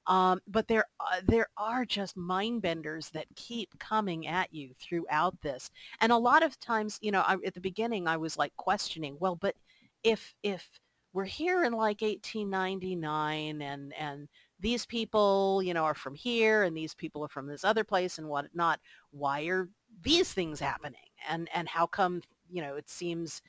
[0.07, 5.41] um, but there, uh, there are just mind benders that keep coming at you throughout
[5.41, 5.71] this.
[6.01, 9.17] And a lot of times, you know, I, at the beginning, I was like questioning,
[9.19, 9.55] well, but
[10.03, 10.69] if, if
[11.15, 14.29] we're here in like 1899 and, and
[14.61, 18.19] these people, you know, are from here and these people are from this other place
[18.19, 18.81] and whatnot,
[19.11, 19.71] why are
[20.03, 21.01] these things happening?
[21.29, 22.21] And, and how come,
[22.51, 23.41] you know, it seems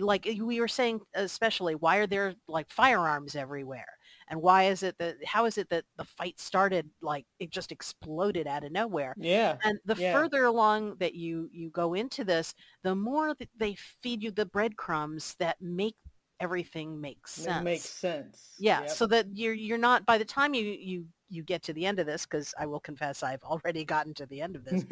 [0.00, 3.86] like we were saying, especially, why are there like firearms everywhere?
[4.28, 7.70] and why is it that how is it that the fight started like it just
[7.70, 9.58] exploded out of nowhere Yeah.
[9.64, 10.12] and the Yeah.
[10.14, 14.46] further along that you you go into this the more that they feed you the
[14.46, 15.96] breadcrumbs that make
[16.40, 18.54] everything make It sense makes sense.
[18.58, 18.90] yeah Yep.
[18.90, 21.98] so that you're you're not by the time you you you get to the end
[21.98, 24.84] of this because i will confess i've already gotten to the end of this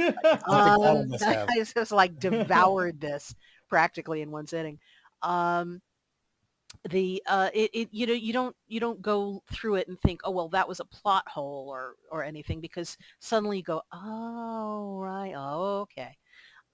[0.50, 1.06] um.
[1.22, 3.34] I just like devoured this
[3.72, 4.78] practically in one sitting.
[5.22, 5.80] Um,
[6.90, 10.20] the uh, it, it you know you don't you don't go through it and think
[10.24, 14.98] oh well that was a plot hole or or anything because suddenly you go oh
[15.00, 16.18] right oh okay.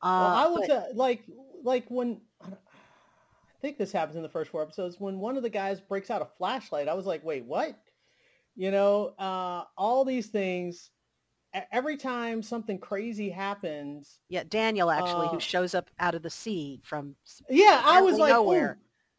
[0.03, 1.23] Uh, well, I was but- uh, like,
[1.63, 5.43] like when I I think this happens in the first four episodes when one of
[5.43, 6.87] the guys breaks out a flashlight.
[6.87, 7.77] I was like, wait, what?
[8.55, 10.91] You know, uh, all these things.
[11.73, 16.31] Every time something crazy happens, yeah Daniel actually uh, who shows up out of the
[16.31, 17.17] sea from
[17.49, 18.79] yeah, I was like, nowhere.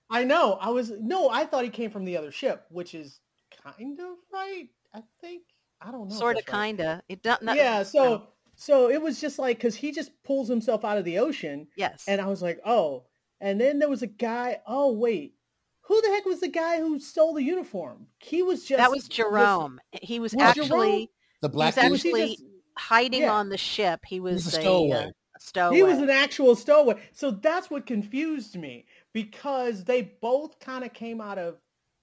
[0.10, 0.58] I know.
[0.62, 3.20] I was no, I thought he came from the other ship, which is
[3.64, 4.70] kind of right.
[4.94, 5.44] I think
[5.82, 6.16] I don't know.
[6.16, 7.84] sort of kinda it does not yeah.
[7.84, 11.68] So so it was just like because he just pulls himself out of the ocean,
[11.76, 13.06] yes and I was like, oh.
[13.42, 14.60] And then there was a guy.
[14.68, 15.36] Oh wait,
[15.82, 18.08] who the heck was the guy who stole the uniform?
[18.20, 21.08] He was just that was Jerome he was Was actually Jerome?
[21.42, 22.44] The black He's Was actually just-
[22.78, 23.34] hiding yeah.
[23.34, 24.96] on the ship he was he's a a, stowaway.
[25.06, 27.02] uh, a stowaway He was an actual stowaway.
[27.12, 31.58] So that's what confused me because they both kind of came out of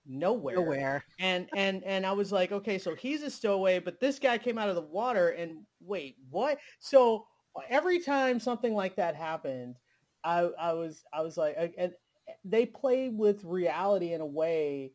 [0.06, 0.56] nowhere.
[0.56, 4.38] nowhere And and and I was like, okay, so he's a stowaway, but this guy
[4.38, 6.58] came out of the water and wait, what?
[6.78, 7.26] So
[7.70, 9.76] every time something like that happened,
[10.24, 11.92] I I was I was like and
[12.44, 14.92] they play with reality in a way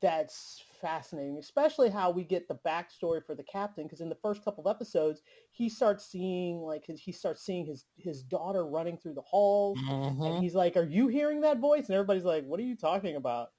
[0.00, 3.84] that's fascinating, especially how we get the backstory for the captain.
[3.84, 7.66] Because in the first couple of episodes, he starts seeing like his, he starts seeing
[7.66, 10.24] his his daughter running through the halls, Mhm.
[10.24, 13.16] and he's like, "Are you hearing that voice?" And everybody's like, "What are you talking
[13.16, 13.50] about?"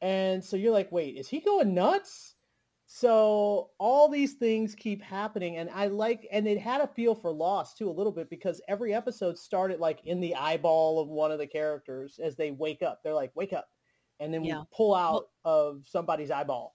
[0.00, 2.36] And so you're like, "Wait, is he going nuts?"
[2.86, 7.32] So all these things keep happening, and I like, and it had a feel for
[7.32, 11.32] Lost too a little bit because every episode started like in the eyeball of one
[11.32, 13.02] of the characters as they wake up.
[13.02, 13.70] They're like, "Wake up,"
[14.22, 14.60] and then Yeah.
[14.60, 16.74] we pull out of somebody's eyeball.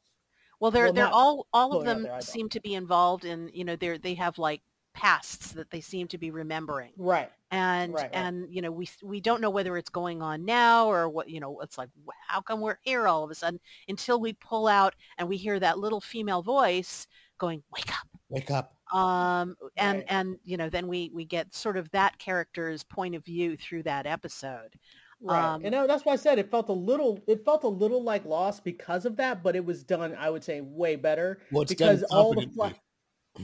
[0.60, 3.76] Well, they're Well, they're all all of them seem to be involved in you know
[3.76, 4.62] they're they have like
[4.94, 7.32] pasts that they seem to be remembering Right.
[7.52, 8.10] and Right, right.
[8.16, 11.40] and you know we we don't know whether it's going on now or what you
[11.40, 11.90] know it's like
[12.28, 15.60] how come we're here all of a sudden until we pull out and we hear
[15.60, 17.06] that little female voice
[17.38, 18.74] going wake up Wake up.
[18.92, 20.06] um and Right.
[20.10, 23.84] and you know then we we get sort of that character's point of view through
[23.84, 24.80] that episode
[25.22, 25.44] Right.
[25.44, 28.26] Um, and that's why I said it felt a little it felt a little like
[28.26, 31.40] Lost because of that, but it was done, I would say, way better.
[31.52, 32.76] Well, it's because done all the fla-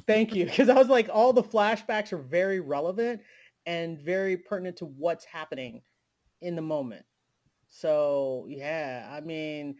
[0.07, 0.45] Thank you.
[0.45, 3.21] Because I was like, all the flashbacks are very relevant
[3.65, 5.82] and very pertinent to what's happening
[6.41, 7.05] in the moment.
[7.67, 9.76] So yeah, I mean,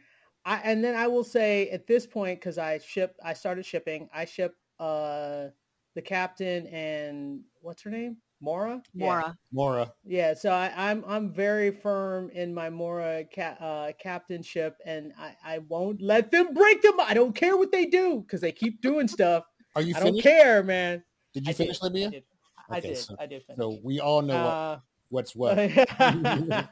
[0.46, 4.10] I and then I will say at this point, because I ship I started shipping,
[4.14, 5.48] I ship uh
[5.96, 8.18] the captain and what's her name?
[8.44, 8.84] Maura?
[8.94, 9.06] Yeah.
[9.06, 9.94] Maura Maura.
[10.04, 15.36] Yeah, so I, I'm I'm very firm in my Maura ca- uh, captainship, and I,
[15.44, 17.00] I won't let them break them.
[17.00, 19.46] I don't care what they do because they keep doing stuff.
[19.76, 21.04] Are you I don't care, man.
[21.34, 22.08] Did you I finish, did, Libya?
[22.08, 22.24] I did.
[22.70, 22.98] I did.
[22.98, 23.58] so- I did finish.
[23.60, 24.80] So we all know what, Uh,
[25.10, 25.58] what's what.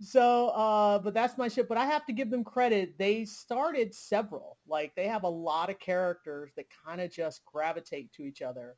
[0.00, 1.68] so, uh, but that's my ship.
[1.68, 2.96] But I have to give them credit.
[2.98, 4.58] They started several.
[4.66, 8.76] Like they have a lot of characters that kind of just gravitate to each other,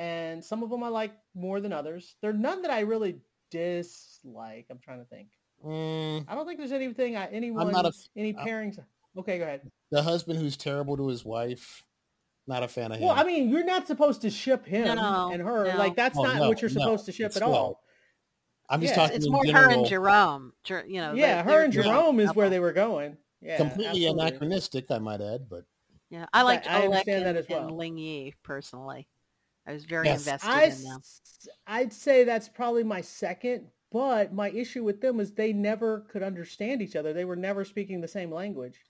[0.00, 2.16] and some of them I like more than others.
[2.22, 3.18] There are none that I really
[3.50, 4.66] dislike.
[4.70, 5.28] I'm trying to think.
[5.64, 8.78] Mm, I don't think there's anything I anyone I'm not a f- any pairings.
[9.18, 9.60] Okay, go ahead.
[9.90, 11.84] the husband who's terrible to his wife.
[12.46, 13.06] Not a fan of him.
[13.08, 15.64] Well, I mean, you're not supposed to ship him No, and her.
[15.68, 15.76] no.
[15.76, 17.52] Like that's Oh, not no, what you're no, supposed to ship it's at all.
[17.52, 17.80] well,
[18.70, 19.64] I'm just yeah, talking It's more general.
[19.70, 20.52] her and Jerome.
[20.64, 23.18] Jer- You know, yeah, they- her and Jerome is where they were going.
[23.42, 24.22] Yeah, completely absolutely.
[24.26, 25.64] anachronistic, I might add, but
[26.08, 27.66] Yeah, I liked I Olek understand and, that as well.
[27.68, 29.06] and Ling Yi personally.
[29.66, 30.20] I was very Yes.
[30.20, 30.98] invested I, in them.
[31.00, 36.00] s- I'd say that's probably my second, but my issue with them is they never
[36.00, 37.12] could understand each other.
[37.12, 38.80] They were never speaking the same language.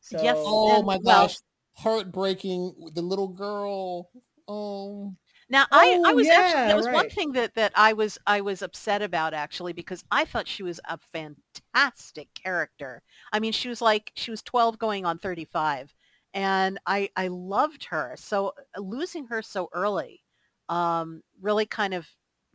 [0.00, 0.36] So, Yes.
[0.38, 1.36] oh And- my well- gosh,
[1.76, 2.90] heartbreaking.
[2.94, 4.10] The little girl.
[4.46, 5.14] Oh,
[5.48, 8.18] Now, I, I Oh, was actually yeah, that was one thing that, that I was
[8.26, 13.02] I was upset about actually because I thought she was a fantastic character.
[13.32, 15.94] I mean, she was like she was 12 going on 35
[16.34, 18.14] and I I loved her.
[18.18, 20.22] So uh, losing her so early
[20.68, 22.06] um really kind of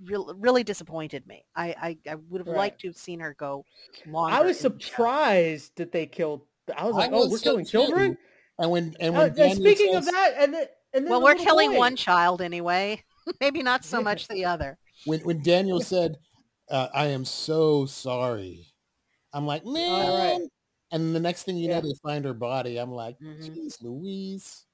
[0.03, 1.45] real, really disappointed me.
[1.55, 1.75] I
[2.05, 2.57] I, I would have Right.
[2.57, 3.65] liked to have seen her go
[4.07, 4.35] longer.
[4.35, 6.41] I was in the surprised that they killed.
[6.75, 7.79] I was I like, oh, was we're killing too.
[7.79, 8.17] children.
[8.59, 11.21] and when and Uh, when and Daniel speaking of that, and then, and then Well,
[11.23, 11.77] we're killing boy.
[11.77, 13.03] one child anyway.
[13.41, 14.77] Maybe not so much the other.
[15.05, 16.17] when when Daniel said,
[16.69, 18.65] uh, "I am so sorry,"
[19.33, 20.15] I'm like, man.
[20.15, 20.47] right.
[20.91, 21.79] And the next thing you Yeah.
[21.79, 22.77] know, they find her body.
[22.79, 23.55] I'm like, Mhm.
[23.55, 24.65] "Jeez, Louise."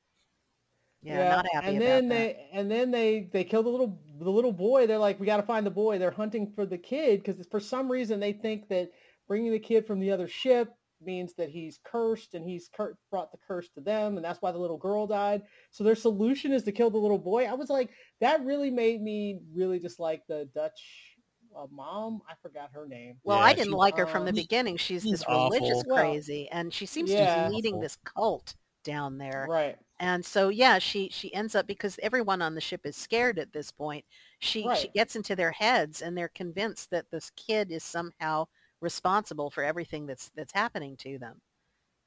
[1.01, 2.16] Yeah, not happy and about then that.
[2.16, 4.88] they and then they they kill the little the little boy.
[4.88, 5.99] They're like, we got to find the boy.
[5.99, 8.91] They're hunting for the kid because for some reason they think that
[9.28, 13.32] bringing the kid from the other ship means that he's cursed and he's cur- brought
[13.32, 15.43] the curse to them, and that's why the little girl died.
[15.70, 17.45] So their solution is to kill the little boy.
[17.45, 17.91] I was like,
[18.22, 21.14] that really made me really dislike the Dutch
[21.56, 22.22] uh, mom.
[22.30, 23.18] I forgot her name.
[23.24, 24.78] Well, Yeah, I didn't she- like her from the um, beginning.
[24.78, 25.95] She's she's this religious awful.
[25.95, 27.82] Crazy, and she seems to be leading Awful.
[27.82, 29.49] this cult down there.
[29.49, 29.78] Right.
[29.99, 33.53] And so, yeah, she she ends up because everyone on the ship is scared at
[33.53, 34.06] this point.
[34.39, 38.47] She she gets into their heads, and they're convinced that this kid is somehow
[38.82, 41.41] responsible for everything that's that's happening to them.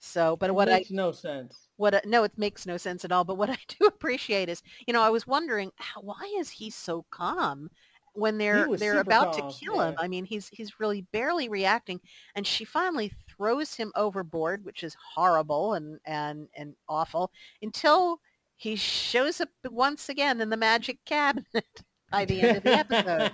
[0.01, 1.69] So, but It what I makes no sense.
[1.77, 3.25] what I, no, it makes no sense at all.
[3.25, 6.71] But what I do appreciate is, you know, I was wondering how, why is he
[6.71, 7.71] so calm
[8.19, 9.95] when they're they're about calm, to kill him?
[9.99, 12.01] I mean, he's he's really barely reacting,
[12.35, 17.31] and she finally throws him overboard, which is horrible and and and awful
[17.63, 18.21] until
[18.57, 21.65] he shows up once again in the magic cabinet
[22.11, 23.33] by the end of the episode.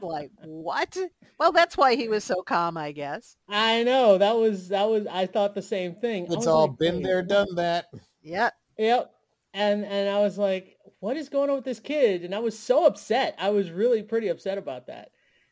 [0.00, 0.96] like what?
[1.38, 3.36] Well, that's why he was so calm, I guess.
[3.48, 5.06] I know that was that was.
[5.06, 6.26] I thought the same thing.
[6.30, 7.86] It's all like, been there, done that.
[8.22, 8.54] Yep.
[8.78, 9.10] Yep.
[9.52, 12.24] And and I was like, what is going on with this kid?
[12.24, 13.36] And I was so upset.
[13.38, 15.10] I was really pretty upset about that.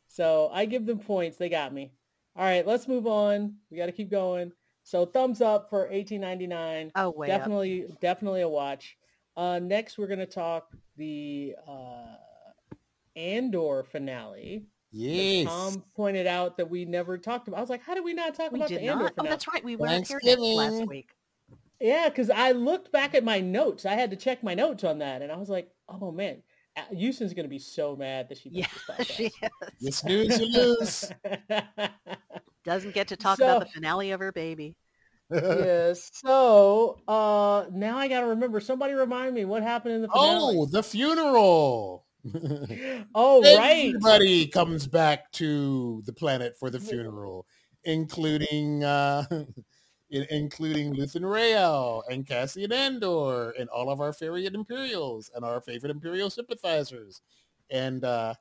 [0.09, 1.36] So I give them points.
[1.36, 1.92] They got me.
[2.36, 3.57] All right, let's move on.
[3.70, 4.53] We got to keep going.
[4.82, 6.92] So thumbs up for 1899.
[6.94, 7.38] Oh, way up.
[7.38, 8.97] definitely, definitely a watch.
[9.36, 12.16] Uh, next, we're going to talk the uh,
[13.16, 14.66] Andor finale.
[14.92, 15.47] Yes.
[15.47, 17.59] Tom pointed out that we never talked about.
[17.59, 19.12] I was like, how did we not talk We about did the Andor not.
[19.12, 19.30] Oh, finale?
[19.30, 19.64] that's right.
[19.64, 21.11] We weren't here last week.
[21.81, 23.85] Yeah, because I looked back at my notes.
[23.85, 26.43] I had to check my notes on that, and I was like, "Oh man,
[26.91, 28.66] Houston's gonna be so mad that she Yeah,
[28.99, 29.31] missed she
[29.81, 31.12] You snooze, you lose.
[32.64, 34.74] doesn't get to talk about the finale of her baby.
[35.31, 36.11] yes.
[36.14, 38.61] So uh, now I gotta remember.
[38.61, 40.57] Somebody remind me what happened in the finale.
[40.59, 42.05] oh, the funeral.
[43.14, 43.87] Oh, right.
[43.87, 47.47] Everybody comes back to the planet for the funeral,
[47.85, 49.47] including uh, in-
[50.11, 55.91] including Luthen Rael and Cassian Andor and all of our favorite Imperials and our favorite
[55.91, 57.23] Imperial sympathizers.
[57.71, 58.35] And uh,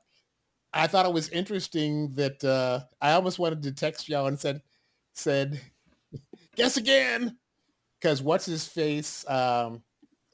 [0.72, 4.62] I thought it was interesting that uh, I almost wanted to text y'all and said
[5.12, 5.60] said
[6.54, 7.36] guess again
[8.00, 9.28] because what's his face?
[9.28, 9.82] Um,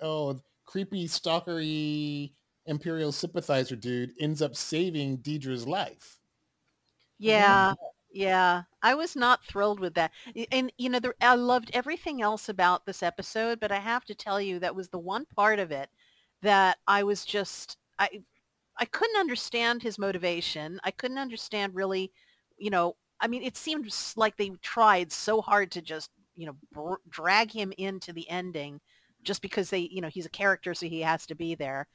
[0.00, 2.32] oh, creepy stalkery
[2.66, 6.18] Imperial sympathizer dude ends up saving Dedra's life.
[7.18, 7.74] Yeah, yeah.
[8.82, 10.12] I was not thrilled with that.
[10.50, 14.40] And, you know, I loved everything else about this episode, but I have to tell
[14.40, 15.88] you that was the one part of it
[16.42, 18.22] that I was just, I,
[18.78, 20.80] I couldn't understand his motivation.
[20.84, 22.12] I couldn't understand really,
[22.58, 26.56] you know, I mean, it seemed like they tried so hard to just, you know,
[26.72, 28.80] br- drag him into the ending
[29.22, 31.86] just because they, you know, he's a character, so he has to be there.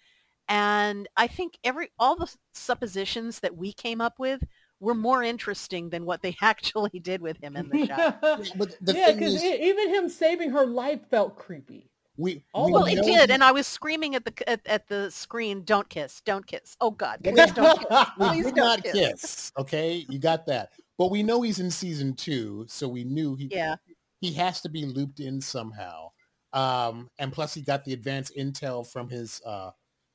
[0.47, 4.41] And I think every all the suppositions that we came up with
[4.79, 8.53] were more interesting than what they actually did with him in the show.
[8.57, 11.89] But the yeah, because even him saving her life felt creepy.
[12.19, 14.87] We, Oh, we Well, it did, he- and I was screaming at the at, at
[14.87, 16.21] the screen, "Don't kiss!
[16.25, 16.75] Don't kiss!
[16.81, 18.07] Oh God, please don't kiss!
[18.19, 19.51] we Please did don't not kiss!" kiss.
[19.59, 20.71] Okay, you got that.
[20.97, 23.75] But we know he's in season two, so we knew he Yeah,
[24.19, 26.09] he has to be looped in somehow.
[26.53, 29.71] Um, and plus, he got the advanced intel from his uh,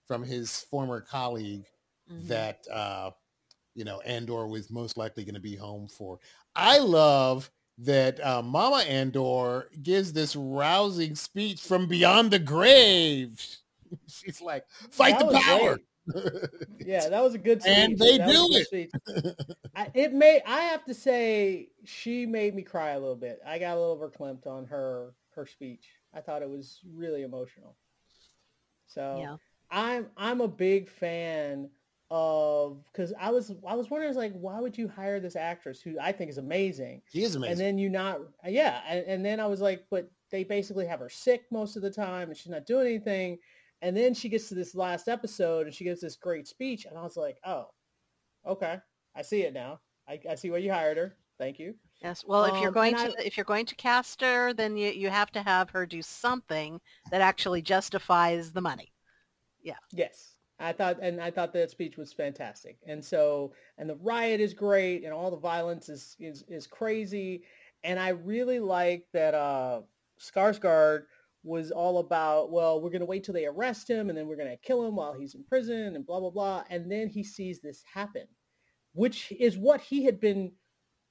[0.09, 1.67] from his former colleague
[2.11, 2.27] mhm.
[2.27, 3.11] that uh,
[3.75, 6.19] you know Andor was most likely going to be home for.
[6.55, 13.41] I love that uh, Mama Andor gives this rousing speech from beyond the grave.
[14.07, 15.79] She's like, "Fight That the power."
[16.85, 17.75] Yeah, that was a good speech.
[17.77, 19.47] And they That do it.
[19.77, 20.43] I, it may.
[20.45, 23.41] I have to say, she made me cry a little bit.
[23.47, 25.87] I got a little verklempt on her her speech.
[26.13, 27.77] I thought it was really emotional.
[28.89, 29.37] So yeah.
[29.71, 31.71] I'm I'm a big fan
[32.15, 35.97] of because I was I was wondering like why would you hire this actress who
[35.99, 37.53] I think is amazing She is amazing.
[37.53, 41.01] and then you not yeah and, and then I was like but they basically have
[41.01, 43.39] her sick most of the time and she's not doing anything
[43.81, 46.99] and then she gets to this last episode and she gives this great speech and
[46.99, 47.69] I was like oh
[48.47, 48.79] okay
[49.17, 52.25] I see it now I, I see why you hired her thank you Yes.
[52.27, 54.91] Well, if you're Um, going and to if you're going to cast her, then you
[54.91, 56.81] you have to have her do something
[57.13, 58.93] that actually justifies the money.
[59.63, 59.77] Yeah.
[59.93, 60.32] Yes.
[60.63, 62.79] I thought, and I thought that speech was fantastic.
[62.87, 67.43] And so, and the riot is great and all the violence is, is, is crazy.
[67.85, 69.83] And I really like that, uh,
[70.21, 71.05] Skarsgård
[71.43, 74.37] was all about, well, we're going to wait till they arrest him and then we're
[74.37, 76.63] going to kill him while he's in prison and blah, blah, blah.
[76.71, 78.27] And then he sees this happen,
[78.93, 80.53] which is what he had been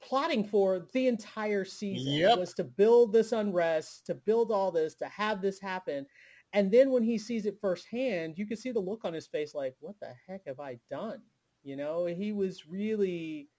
[0.01, 2.39] plotting for the entire season Yep.
[2.39, 6.05] was to build this unrest, to build all this, to have this happen.
[6.53, 9.55] And then when he sees it firsthand, you can see the look on his face
[9.55, 11.21] like, what the heck have I done?
[11.63, 13.49] You know, he was really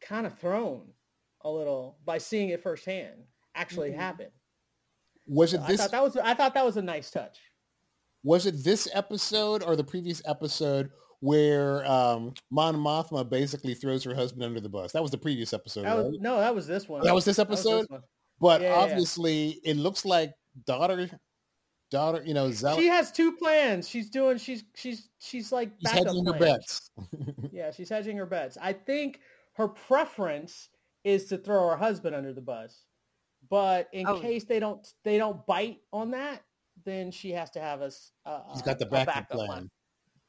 [0.00, 0.82] kind of thrown
[1.42, 3.24] a little by seeing it firsthand
[3.54, 3.96] actually Mhm.
[3.96, 4.30] happen.
[5.26, 5.80] was it I this?
[5.80, 7.38] thought that was I thought that was a nice touch.
[8.22, 10.90] was it this episode or the previous episode
[11.20, 14.92] where um, Mon Mothma basically throws her husband under the bus?
[14.92, 16.20] That was the previous episode, That was, right?
[16.20, 17.02] no, that was this one.
[17.04, 18.02] That was this That was this episode.
[18.40, 18.82] But Yeah, yeah, yeah.
[18.82, 20.32] obviously, it looks like
[20.66, 21.08] daughter,
[21.94, 23.88] daughter, you know, Zella, She has two plans.
[23.88, 24.36] She's doing.
[24.38, 26.90] She's she's she's like she's backup hedging her bets.
[27.52, 28.58] Yeah, she's hedging her bets.
[28.60, 29.20] I think
[29.54, 30.68] her preference
[31.04, 32.84] is to throw her husband under the bus,
[33.48, 34.18] but in Oh.
[34.20, 36.42] case they don't they don't bite on that,
[36.84, 37.86] then she has to have a.
[37.86, 39.70] s- a- She's a- got uh, the a backup plan.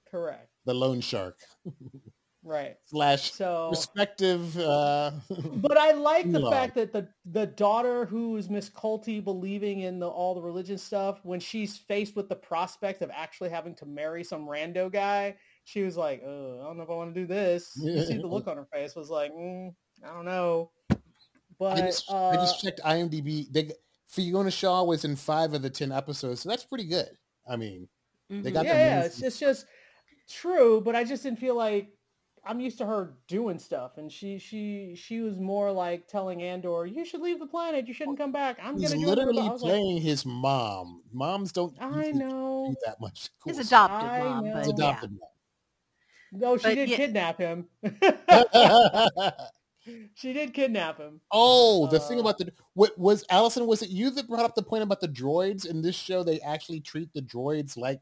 [0.09, 0.49] Correct.
[0.65, 1.39] the loan shark
[2.45, 2.77] Right.
[2.85, 4.57] slash So, respective.
[4.57, 5.11] Uh,
[5.57, 6.51] but I like the in-law.
[6.51, 10.77] fact that the the daughter who is Miss Colty believing in the all the religion
[10.77, 15.35] stuff, when she's faced with the prospect of actually having to marry some rando guy,
[15.63, 17.71] she was like, oh, I don't know if I want to do this.
[17.75, 19.73] You see the look on her face was like, mm,
[20.03, 20.69] I don't know.
[21.57, 23.51] But I just, uh, I just checked IMDb.
[23.51, 23.71] They,
[24.07, 27.09] Fiona Shaw was in five of the ten episodes, so that's pretty good.
[27.49, 27.87] I mean,
[28.29, 28.53] they Mhm.
[28.53, 29.65] got yeah, the yeah, it's, it's just
[30.29, 31.89] true, but I just didn't feel like
[32.45, 36.85] I'm used to her doing stuff, and she she she was more like telling Andor,
[36.85, 37.87] "You should leave the planet.
[37.87, 38.57] You shouldn't come back.
[38.61, 41.01] I'm He's gonna do literally I was like, playing his mom.
[41.11, 42.67] Moms don't I know.
[42.69, 43.29] do that much.
[43.43, 44.53] Cool His adopted I mom, know.
[44.53, 44.73] but His yeah.
[44.73, 45.17] adopted
[46.31, 47.65] No, she But did yeah- kidnap him.
[50.15, 51.21] she did kidnap him.
[51.31, 53.67] oh, the thing Uh, about the what was Allison?
[53.67, 56.23] Was it you that brought up the point about the droids in this show?
[56.23, 58.01] They actually treat the droids like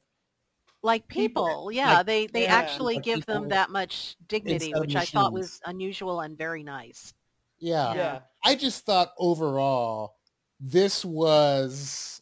[0.83, 1.47] Like People.
[1.47, 2.55] people, yeah, Like- they they Yeah.
[2.55, 6.37] actually Like give them that much dignity, instead of which I thought was unusual and
[6.37, 7.13] very nice.
[7.59, 7.93] yeah.
[7.93, 8.19] Yeah.
[8.43, 10.17] I just thought overall
[10.59, 12.21] this was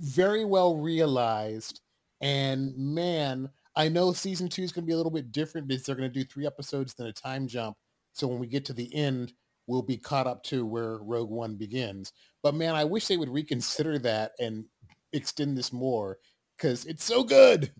[0.00, 1.80] very well realized.
[2.22, 5.84] And man, I know season two is going to be a little bit different because
[5.84, 7.76] they're going to do three episodes then a time jump.
[8.14, 9.34] So when we get to the end,
[9.66, 12.12] we'll be caught up to where Rogue One begins.
[12.42, 14.64] But man, I wish they would reconsider that and
[15.12, 16.18] extend this more
[16.56, 17.72] because it's so good.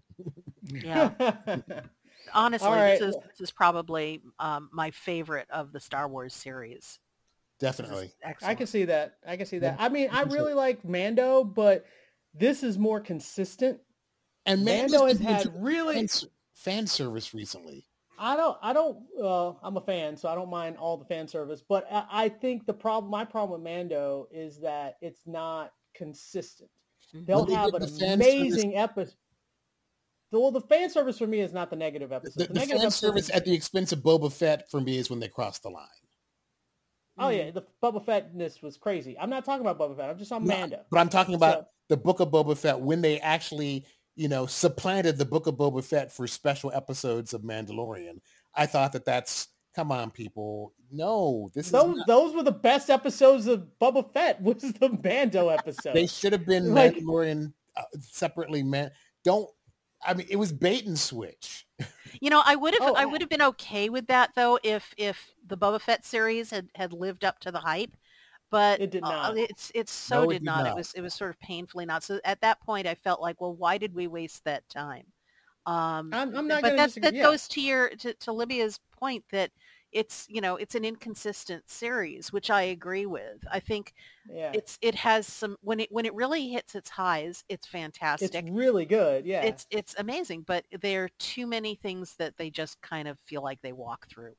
[0.83, 1.11] Yeah,
[2.35, 2.99] honestly, All right.
[2.99, 6.99] this is this is probably um, my favorite of the Star Wars series.
[7.59, 8.12] Definitely.
[8.43, 9.18] I can see that.
[9.27, 9.77] I can see that.
[9.79, 11.85] Yeah, I mean, I really like Mando, but
[12.35, 13.79] this is more consistent.
[14.47, 17.85] And Mando Mando's has had really fan, fan service recently.
[18.18, 21.27] I don't, I don't, uh, I'm a fan, so I don't mind all the fan
[21.29, 25.73] service, but I, I think the problem, my problem with Mando is that it's not
[25.95, 26.70] consistent.
[27.13, 29.15] They'll have an the amazing episode.
[30.31, 32.35] Well, the fan service for me is not the negative episode.
[32.37, 35.11] The, The, the negative fan service at the expense of Boba Fett for me is
[35.11, 35.87] when they cross the line.
[37.19, 39.19] oh yeah, the Boba Fettness was crazy.
[39.19, 40.09] I'm not talking about Boba Fett.
[40.09, 40.81] I'm just on No, Mando.
[40.91, 43.85] But I'm talking about So- the Book of Boba Fett when they actually,
[44.17, 48.21] you know, supplanted the Book of Boba Fett for special episodes of Mandalorian.
[48.55, 50.73] I thought that that's Come on, people.
[50.91, 54.41] No, this is Those not- those were the best episodes of Boba Fett.
[54.43, 55.95] Was the Mando episode?
[55.95, 58.62] they should have been Like- Mandalorian uh, separately.
[58.62, 58.91] Man,
[59.25, 59.49] don't.
[60.05, 61.64] I mean, it was bait and switch.
[62.20, 64.59] You know, I would have Oh, I I- would have been okay with that though
[64.62, 67.97] if if the Boba Fett series had had lived up to the hype.
[68.51, 69.39] But It did uh, not.
[69.39, 70.66] it's it's so No, it did did not.
[70.66, 72.03] It was it was sort of painfully not.
[72.03, 75.05] So at that point, I felt like, well, why did we waste that time?
[75.64, 77.11] Um, I'm, I'm not but that's, disagree.
[77.12, 77.23] that yeah.
[77.23, 79.51] goes to your to, to Libya's point that
[79.93, 83.45] it's you know it's an inconsistent series, which I agree with.
[83.51, 83.95] I think
[84.28, 84.51] yeah.
[84.55, 88.51] it's it has some when it when it really hits its highs, it's fantastic It's
[88.51, 89.26] really good.
[89.26, 89.43] Yeah.
[89.43, 93.43] It's it's amazing, but there are too many things that they just kind of feel
[93.43, 94.34] like they walk through,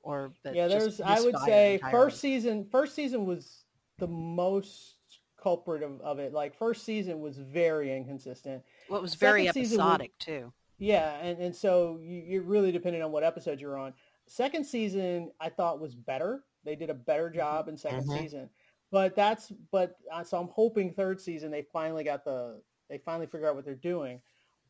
[0.00, 1.92] or that yeah, there's I would say entirely.
[1.92, 3.64] first season first season was
[3.98, 4.94] the most
[5.40, 6.32] culprit of, of it.
[6.32, 8.62] Like first season was very inconsistent.
[8.88, 10.52] Well, it was very second season was- episodic too.
[10.78, 13.94] Yeah, and, and so you, you're really depending on what episode you're on.
[14.26, 16.44] Second season I thought was better.
[16.64, 18.22] They did a better job in 2nd Mhm.
[18.22, 18.50] season.
[18.90, 23.26] But that's but uh, so I'm hoping third season they finally got the they finally
[23.26, 24.20] figure out what they're doing.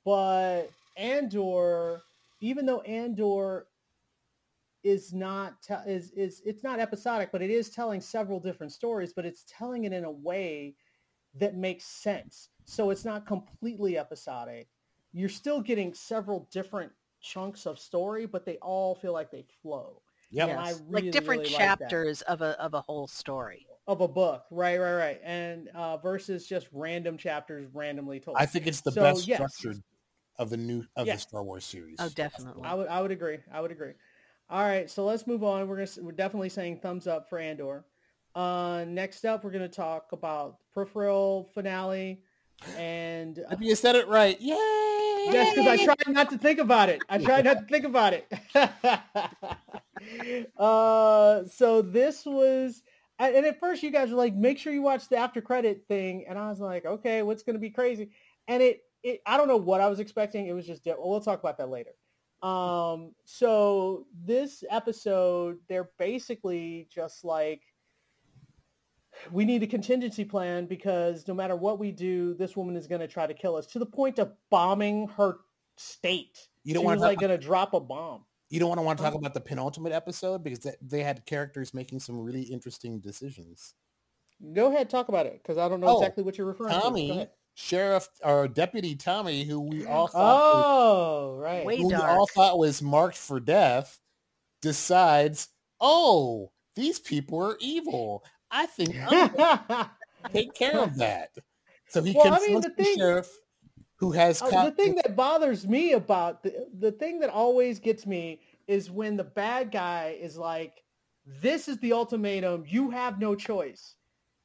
[0.04, 2.02] But Andor,
[2.40, 3.68] even though Andor
[4.82, 9.12] is not te- is is it's not episodic, but it is telling several different stories,
[9.12, 10.76] but it's telling it in a way
[11.34, 12.50] that makes sense.
[12.64, 14.68] So it's not completely episodic.
[15.12, 16.92] You're still getting several different
[17.26, 20.00] chunks of story, but they all feel like they flow.
[20.30, 20.80] Yeah, Yes.
[20.88, 23.66] really, like different really like chapters of a of a whole story.
[23.88, 24.44] of a book.
[24.50, 25.20] Right, right, right.
[25.24, 28.36] And uh, versus just random chapters randomly told.
[28.36, 29.36] I think it's the So, best yes.
[29.36, 29.82] structured
[30.38, 31.14] of the new of Yeah.
[31.14, 31.96] the Star Wars series.
[32.00, 32.62] Oh, definitely.
[32.64, 33.38] I would I would agree.
[33.52, 33.92] I would agree.
[34.48, 35.66] All right, so let's move on.
[35.68, 37.84] We're gonna we're definitely saying thumbs up for Andor.
[38.34, 42.22] Uh, next up, we're gonna talk about Peripheral finale,
[42.76, 44.40] and uh, You said it right.
[44.40, 44.86] Yay!
[45.32, 47.00] yes, because I tried not to think about it.
[47.08, 48.32] I tried not to think about it.
[50.58, 52.82] uh, so this was,
[53.18, 56.24] and at first you guys were like, make sure you watch the after credit thing,
[56.28, 58.10] and I was like, okay, what's gonna be crazy?
[58.48, 60.46] And it, it, I don't know what I was expecting.
[60.46, 61.92] It was just, well, we'll talk about that later.
[62.42, 67.62] Um, so this episode, they're basically just like,
[69.30, 73.00] we need a contingency plan because no matter what we do, this woman is going
[73.00, 75.38] to try to kill us to the point of bombing her
[75.76, 76.48] state.
[76.64, 78.24] You don't she want was to like going to drop a bomb.
[78.50, 79.18] you don't want to want to talk oh.
[79.18, 83.74] about the penultimate episode because they, they had characters making some really interesting decisions.
[84.52, 86.80] Go ahead, talk about it because I don't know Oh, exactly what you're referring to.
[86.80, 87.26] Tommy.
[87.54, 92.58] Sheriff or Deputy Tommy, who we all thought was, Oh, right, who we all thought
[92.58, 93.98] was marked for death,
[94.60, 95.48] decides,
[95.80, 98.22] oh, these people are evil.
[98.50, 99.30] I think I'm
[100.32, 101.30] take care of that.
[101.88, 103.28] So he Well, I confronts mean, the, the thing- sheriff
[103.98, 108.06] who has Uh, the thing that bothers me about the, the thing that always gets
[108.06, 110.82] me is when the bad guy is like,
[111.42, 112.64] this is the ultimatum.
[112.66, 113.94] You have no choice.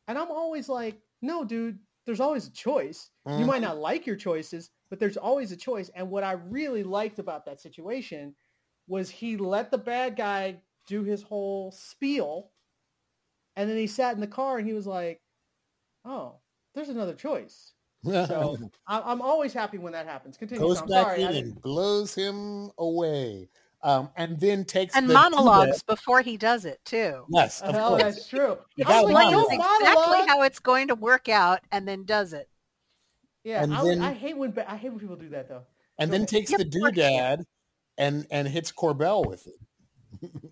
[0.07, 3.09] And I'm always like, no, dude, there's always a choice.
[3.35, 3.47] You Mhm.
[3.47, 5.89] might not like your choices, but there's always a choice.
[5.95, 8.35] And what I really liked about that situation
[8.87, 12.50] was he let the bad guy do his whole spiel.
[13.55, 15.19] And then he sat in the car and he was like,
[16.05, 16.35] oh,
[16.73, 17.73] there's another choice.
[18.05, 20.37] So I- I'm always happy when that happens.
[20.37, 20.61] Continue.
[20.65, 20.87] goes Tom.
[20.87, 23.49] back Sorry, in and blows him away,
[23.83, 27.25] um, and then takes and the monologues before he does it too.
[27.29, 28.01] Yes, of Oh, course.
[28.01, 28.57] that's true.
[28.75, 29.47] You I like, monologue.
[29.51, 32.49] exactly how it's going to work out, and then does it.
[33.43, 35.63] Yeah, And I, then- I hate when I hate when people do that though.
[35.99, 36.29] and Go then ahead.
[36.29, 37.43] takes Yep, the of course, doodad
[37.97, 40.31] and and hits Corbell with it.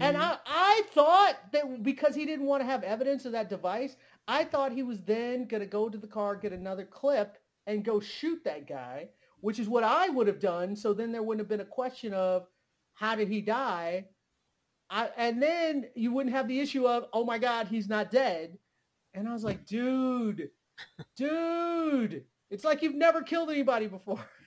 [0.00, 0.20] And Mhm.
[0.20, 3.96] I, I thought that because he didn't want to have evidence of that device,
[4.28, 7.84] I thought he was then going to go to the car, get another clip, and
[7.84, 9.10] go shoot that guy,
[9.40, 10.76] which is what I would have done.
[10.76, 12.46] So then there wouldn't have been a question of
[12.94, 14.06] how did he die?
[14.90, 18.58] I, and then you wouldn't have the issue of, oh my God, he's not dead.
[19.14, 20.50] And I was like, dude,
[21.16, 24.24] dude, it's like you've never killed anybody before.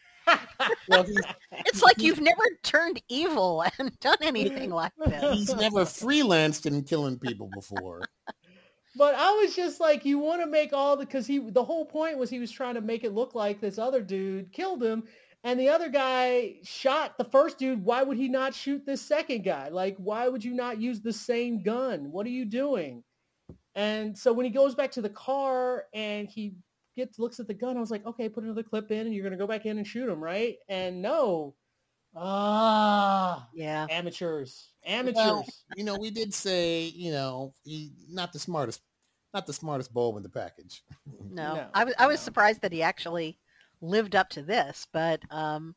[0.87, 1.05] Well,
[1.51, 5.33] It's like you've never turned evil and done anything like this.
[5.35, 8.01] he's never freelanced in killing people before.
[8.95, 11.85] But I was just like, you want to make all the because he the whole
[11.85, 15.03] point was he was trying to make it look like this other dude killed him,
[15.43, 17.83] and the other guy shot the first dude.
[17.83, 19.69] Why would he not shoot this second guy?
[19.69, 22.11] Like, why would you not use the same gun?
[22.11, 23.03] What are you doing?
[23.75, 26.53] And so when he goes back to the car and he
[26.95, 29.23] gets looks at the gun, I was like, okay, put another clip in, and you're
[29.23, 30.57] gonna go back in and shoot him, right?
[30.69, 31.55] And no,
[32.15, 33.89] ah, Yeah.
[33.89, 35.15] amateurs, amateurs.
[35.17, 35.45] Well,
[35.75, 38.81] you know, we did say, you know, he not the smartest,
[39.33, 40.83] not the smartest bulb in the package.
[41.29, 41.53] No.
[41.53, 42.25] No, I was I was no.
[42.25, 43.39] surprised that he actually
[43.81, 45.75] lived up to this, but um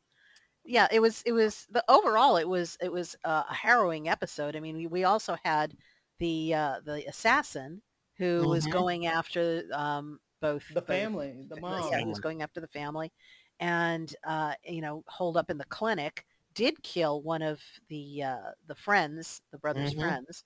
[0.64, 4.56] yeah, it was it was the overall it was it was uh, a harrowing episode.
[4.56, 5.76] I mean, we, we also had
[6.20, 7.82] the uh, the assassin
[8.18, 8.70] who was Mhm.
[8.72, 11.88] going after um, both The both- family, the mom.
[11.90, 13.12] Yeah, he was going after the family,
[13.60, 18.50] and uh, you know, holed up in the clinic, did kill one of the uh,
[18.66, 20.00] the friends, the brothers' Mhm.
[20.00, 20.44] friends,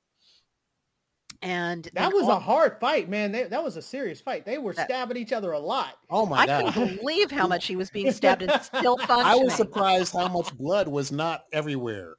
[1.43, 3.33] and That was all- a hard fight, man.
[3.33, 4.45] They, that was a serious fight.
[4.45, 5.97] They were That- stabbing each other a lot.
[6.11, 6.75] Oh my I god!
[6.75, 9.25] couldn't believe how much he was being stabbed and still functioning.
[9.27, 12.17] I was surprised how much blood was not everywhere.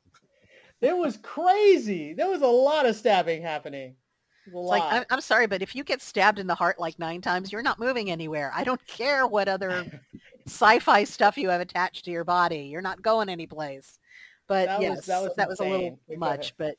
[0.81, 2.13] It was crazy.
[2.15, 3.95] There was a lot of stabbing happening.
[4.53, 4.69] A It's lot.
[4.69, 7.51] like I'm, I'm sorry, but if you get stabbed in the heart like nine times,
[7.51, 8.51] you're not moving anywhere.
[8.53, 9.85] I don't care what other
[10.47, 12.63] sci-fi stuff you have attached to your body.
[12.71, 13.99] You're not going anyplace.
[14.47, 15.99] But That was- yes, that was a little.
[16.15, 16.53] Much.
[16.57, 16.75] But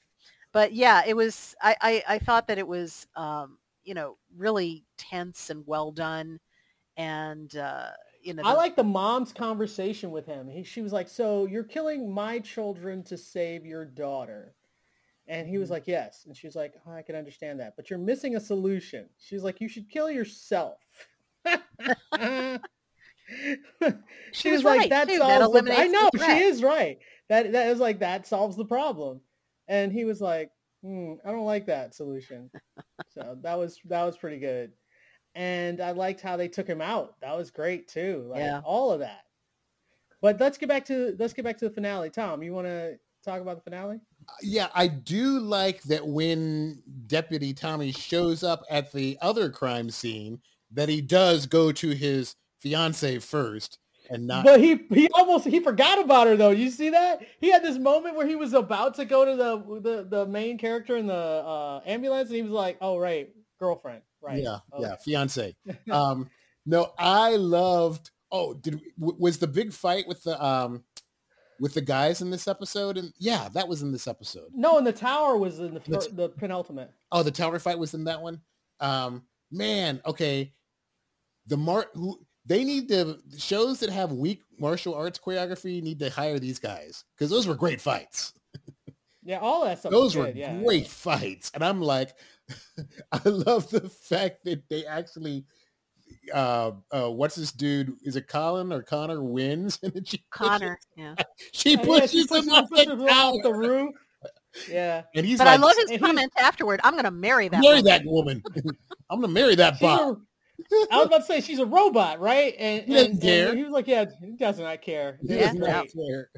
[0.52, 1.54] but yeah, it was.
[1.62, 6.38] I, I I thought that it was um you know really tense and well done,
[6.96, 7.90] and uh
[8.22, 10.48] you know I like the mom's conversation with him.
[10.48, 14.54] He, she was like, "So you're killing my children to save your daughter,"
[15.28, 15.72] and he was Mm-hmm.
[15.74, 18.40] like, "Yes." And she was like, oh, "I can understand that, but you're missing a
[18.40, 20.78] solution." She's like, "You should kill yourself."
[24.32, 25.18] She was, was like, right, "That too.
[25.18, 26.98] That solves." the, I know she is right.
[27.28, 29.20] That that is like that solves the problem,
[29.68, 30.50] and he was like,
[30.82, 32.50] hmm, "I don't like that solution."
[33.08, 34.72] so that was that was pretty good,
[35.34, 37.20] and I liked how they took him out.
[37.20, 38.26] That was great too.
[38.28, 38.60] Like Yeah.
[38.64, 39.22] all of that.
[40.20, 42.10] But let's get back to let's get back to the finale.
[42.10, 44.00] Tom, you want to talk about the finale?
[44.42, 50.40] Yeah, I do like that when Deputy Tommy shows up at the other crime scene,
[50.72, 53.78] that he does go to his fiance first
[54.10, 54.44] and not.
[54.44, 56.50] but he he almost he forgot about her though.
[56.50, 57.22] You see that?
[57.40, 60.58] He had this moment where he was about to go to the the, the main
[60.58, 64.42] character in the uh, ambulance, and he was like, "Oh right, girlfriend, right?
[64.42, 64.82] Yeah, Okay.
[64.88, 65.56] yeah, fiance.
[65.90, 66.30] Um,
[66.66, 68.10] no, I loved.
[68.30, 70.84] Oh, did was the big fight with the um
[71.62, 72.98] with the guys in this episode?
[72.98, 74.50] And yeah, that was in this episode.
[74.52, 76.90] No, and the tower was in the fir- Let's- the penultimate.
[77.12, 78.40] Oh, the tower fight was in that one.
[78.80, 79.22] Um,
[79.52, 80.52] man, okay.
[81.46, 86.10] The mar who they need to shows that have weak martial arts choreography need to
[86.10, 88.34] hire these guys because those were great fights.
[89.24, 89.92] Yeah, all that stuff.
[89.92, 90.60] Those were good, yeah.
[90.64, 92.12] great fights, and I'm like,
[93.12, 95.44] I love the fact that they actually.
[96.32, 97.96] Uh, uh, what's this dude?
[98.02, 99.78] Is it Colin or Connor wins?
[99.82, 100.78] And then she pushes- Connor.
[100.96, 101.14] Yeah.
[101.52, 103.58] she Yeah, pushes she him pushes off pushes the him off the tower.
[103.58, 103.94] roof.
[104.70, 105.02] Yeah.
[105.14, 106.80] and he's But like, I love his and he- comment afterward.
[106.84, 107.60] I'm going to marry that.
[107.60, 108.42] marry woman." that woman.
[109.10, 110.18] I'm gonna marry that She's bot.
[110.90, 112.54] I was about to say she's a robot, right?
[112.58, 113.48] And, He doesn't and- care.
[113.48, 115.52] and he was like, "Yeah, he does not care." He It Yeah.
[115.52, 116.06] was does not great.
[116.08, 116.30] care.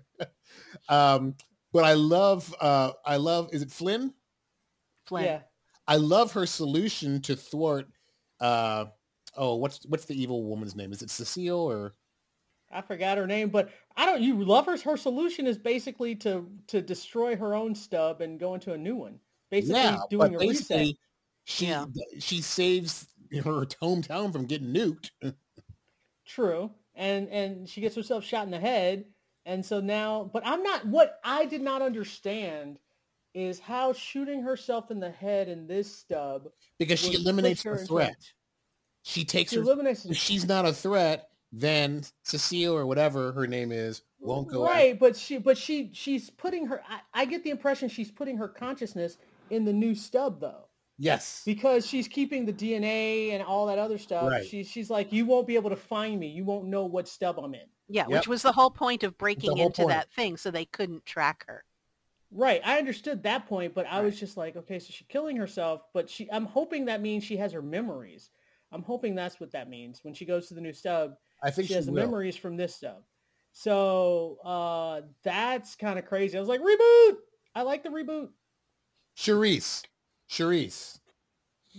[0.89, 1.35] um,
[1.73, 4.15] but I love, uh, I love, is it Flynn?
[5.07, 5.25] Flynn.
[5.25, 5.41] Yeah.
[5.87, 7.87] I love her solution to thwart,
[8.41, 8.87] uh,
[9.37, 10.93] oh, what's, what's the evil woman's name?
[10.93, 11.95] Is it Cecile or?
[12.73, 14.21] I forgot her name, but I don't.
[14.21, 14.77] You love her.
[14.77, 18.97] Her solution is basically to to destroy her own stub and go into a new
[18.97, 19.21] one.
[19.51, 20.69] Basically, yeah, doing but a reset.
[20.79, 20.99] basically
[21.45, 21.85] she, Yeah.
[22.19, 25.11] she saves her hometown from getting nuked.
[26.27, 29.05] True, and and she gets herself shot in the head,
[29.47, 30.29] and so now.
[30.33, 30.85] But I'm not.
[30.87, 32.79] What I did not understand
[33.35, 36.49] is how shooting herself in the head in this stub
[36.79, 38.33] because she eliminates her the into- threat.
[39.07, 40.05] She takes she her, eliminates.
[40.07, 44.75] if she's not a threat, then Cecile or whatever her name is won't go after
[44.75, 46.83] right, but she but she she's putting her.
[46.89, 49.19] I, I get the impression she's putting her consciousness
[49.51, 50.65] in the new stub though.
[50.97, 51.43] Yes.
[51.45, 54.31] because she's keeping the DNA and all that other stuff.
[54.31, 54.47] Right.
[54.47, 56.29] She's she's like, you won't be able to find me.
[56.29, 57.67] You won't know what stub I'm in.
[57.89, 58.11] Yeah, Yep.
[58.11, 59.89] which was the whole point of breaking into point.
[59.91, 61.65] that thing so they couldn't track her.
[62.31, 62.61] Right.
[62.65, 66.09] I understood that point, but I was just like, okay, so she's killing herself, but
[66.09, 68.31] she I'm hoping that means she has her memories.
[68.75, 70.01] I'm hoping that's what that means.
[70.03, 72.57] When she goes to the new stub, I think she she, has the memories from
[72.57, 73.03] this stub.
[73.53, 76.37] So uh that's kind of crazy.
[76.37, 77.17] I was like, reboot.
[77.55, 78.31] I like the reboot.
[79.17, 79.85] Cherise.
[80.29, 80.99] Cherise.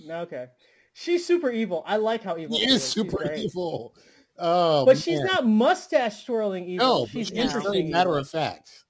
[0.10, 0.48] Okay.
[0.94, 1.84] She's super evil.
[1.86, 3.94] I like how evil He she is super evil.
[4.38, 6.88] Oh, But she's not mustache twirling evil.
[6.88, 7.92] No, she's interesting.
[7.92, 8.22] matter evil.
[8.22, 8.86] of fact.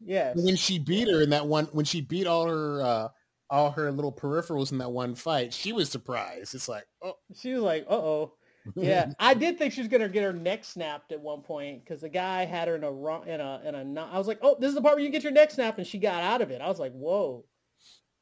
[0.00, 0.36] Yes.
[0.38, 3.08] When she beat her in that one, when she beat all her, uh,
[3.50, 6.54] all her little peripherals in that one fight, she was surprised.
[6.54, 8.32] It's like, oh, She was like, uh oh.
[8.74, 12.00] Yeah, I did think she was gonna get her neck snapped at one point because
[12.00, 13.84] the guy had her in a ru- in a in a.
[13.84, 14.10] knot.
[14.12, 15.86] I was like, oh, this is the part where you get your neck snapped, and
[15.86, 16.60] she got out of it.
[16.60, 17.44] I was like, whoa,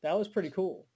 [0.03, 0.87] that was pretty cool.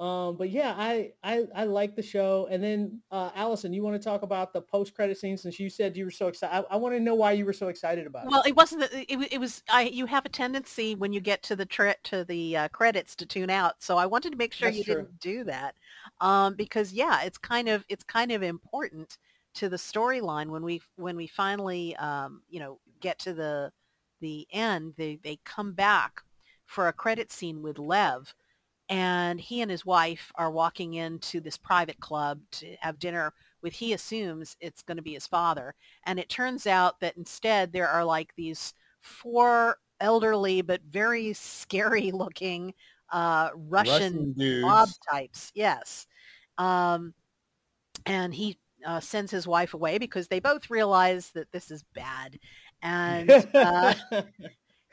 [0.00, 2.48] Um, but yeah, I I I like the show.
[2.50, 5.68] And then uh, Allison, you want to talk about the post credit scene since you
[5.68, 6.54] said you were so excited.
[6.70, 8.30] I, I want to know why you were so excited about it.
[8.30, 8.80] Well, it wasn't.
[8.80, 9.62] that- It, it was.
[9.68, 9.82] I.
[9.82, 13.26] You have a tendency when you get to the tra- to the uh, credits to
[13.26, 13.82] tune out.
[13.82, 14.94] So I wanted to make sure That's you true.
[14.94, 15.74] didn't do that,
[16.22, 19.18] um, because yeah, it's kind of it's kind of important
[19.52, 23.70] to the storyline when we when we finally um, you know get to the
[24.22, 26.22] the end, they they come back
[26.64, 28.32] for a credit scene with Lev,
[28.90, 33.72] and he and his wife are walking into this private club to have dinner with
[33.72, 37.88] he assumes it's going to be his father, and it turns out that instead there
[37.88, 42.74] are like these four elderly but very scary looking
[43.12, 45.50] uh, Russian, Russian mob types.
[45.54, 46.06] Yes.
[46.58, 47.14] Um,
[48.06, 52.38] and he uh, sends his wife away because they both realize that this is bad.
[52.82, 53.94] And uh,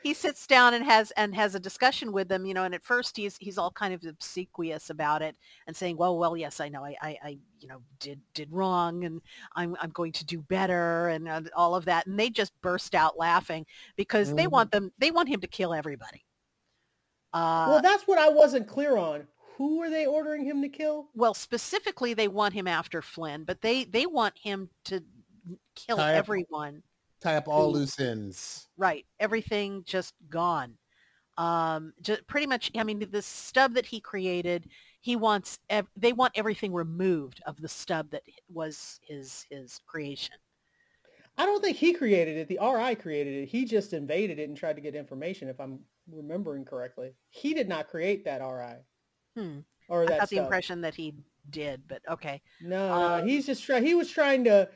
[0.02, 2.84] he sits down and has and has a discussion with them, you know, and at
[2.84, 6.68] first he's he's all kind of obsequious about it and saying, Well, well, yes, I
[6.68, 9.20] know I, I, I you know, did did wrong and
[9.56, 12.06] I'm I'm going to do better and uh, all of that.
[12.06, 13.66] And they just burst out laughing
[13.96, 14.52] because they Mhm.
[14.52, 16.24] want them they want him to kill everybody.
[17.32, 19.26] Uh, well, that's what I wasn't clear on.
[19.56, 21.08] Who are they ordering him to kill?
[21.14, 25.02] well specifically they want him after flynn but they they want him to
[25.74, 26.82] kill Tie up- everyone
[27.20, 28.68] Tie up all who- loose ends.
[28.76, 30.76] right everything just gone
[31.36, 34.68] um just pretty much i mean the stub that he created
[35.00, 38.22] he wants ev- they want everything removed of the stub that
[38.52, 40.34] was his his creation
[41.40, 42.48] I don't think he created it.
[42.48, 43.46] The RI created it.
[43.48, 45.78] He just invaded it and tried to get information, if I'm
[46.10, 47.12] remembering correctly.
[47.30, 48.82] He did not create that RI
[49.40, 49.58] hmm.
[49.88, 50.42] or i that got the stuff.
[50.46, 51.14] impression that he
[51.50, 53.86] did but okay No, Um, no, he's just trying.
[53.86, 54.68] He was trying to.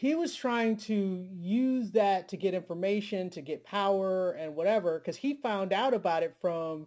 [0.00, 4.98] He was trying to use that to get information, to get power, and whatever.
[4.98, 6.86] Because he found out about it from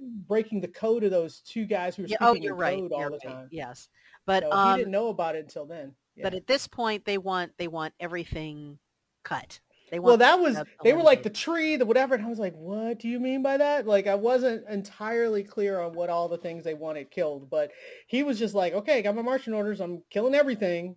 [0.00, 2.78] breaking the code of those two guys who were yeah, speaking oh in you're right
[2.78, 3.20] code all the right.
[3.20, 3.48] time.
[3.50, 3.88] yes
[4.26, 5.92] but so um he didn't know about it until then.
[6.22, 8.78] but at this point they want they want everything
[9.24, 9.58] cut
[9.90, 12.54] they well, that was they were like the tree, the whatever, and I was like,
[12.54, 16.36] "What do you mean by that?" Like, I wasn't entirely clear on what all the
[16.36, 17.72] things they wanted killed, but
[18.06, 19.80] he was just like, "Okay, got my marching orders.
[19.80, 20.94] I'm killing everything."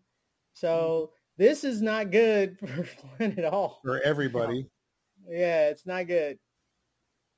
[0.53, 3.79] So this is not good for Flynn at all.
[3.83, 4.67] For everybody.
[5.27, 6.39] Yeah, it's not good.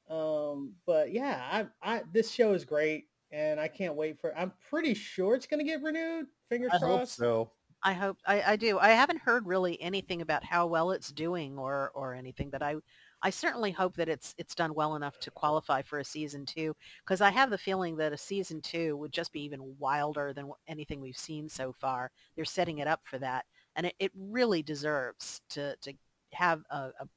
[0.09, 4.37] Um, but yeah, I, I this show is great, and I can't wait for.
[4.37, 6.25] I'm pretty sure it's gonna get renewed.
[6.49, 7.15] Fingers I hope crossed.
[7.15, 7.51] so.
[7.85, 8.79] I hope I, I do.
[8.79, 12.75] I haven't heard really anything about how well it's doing or or anything, but I
[13.23, 16.75] I certainly hope that it's it's done well enough to qualify for a season two
[17.03, 20.51] because I have the feeling that a season two would just be even wilder than
[20.67, 22.11] anything we've seen so far.
[22.35, 23.45] They're setting it up for that,
[23.77, 25.93] and it, it really deserves to to
[26.33, 27.07] have a, a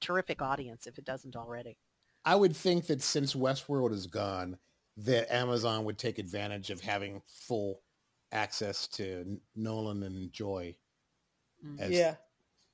[0.00, 1.76] terrific audience if it doesn't already.
[2.24, 4.58] I would think that since Westworld is gone,
[4.98, 7.80] that Amazon would take advantage of having full
[8.30, 10.76] access to Nolan and Joy.
[11.78, 11.92] As, mm-hmm.
[11.92, 12.14] Yeah,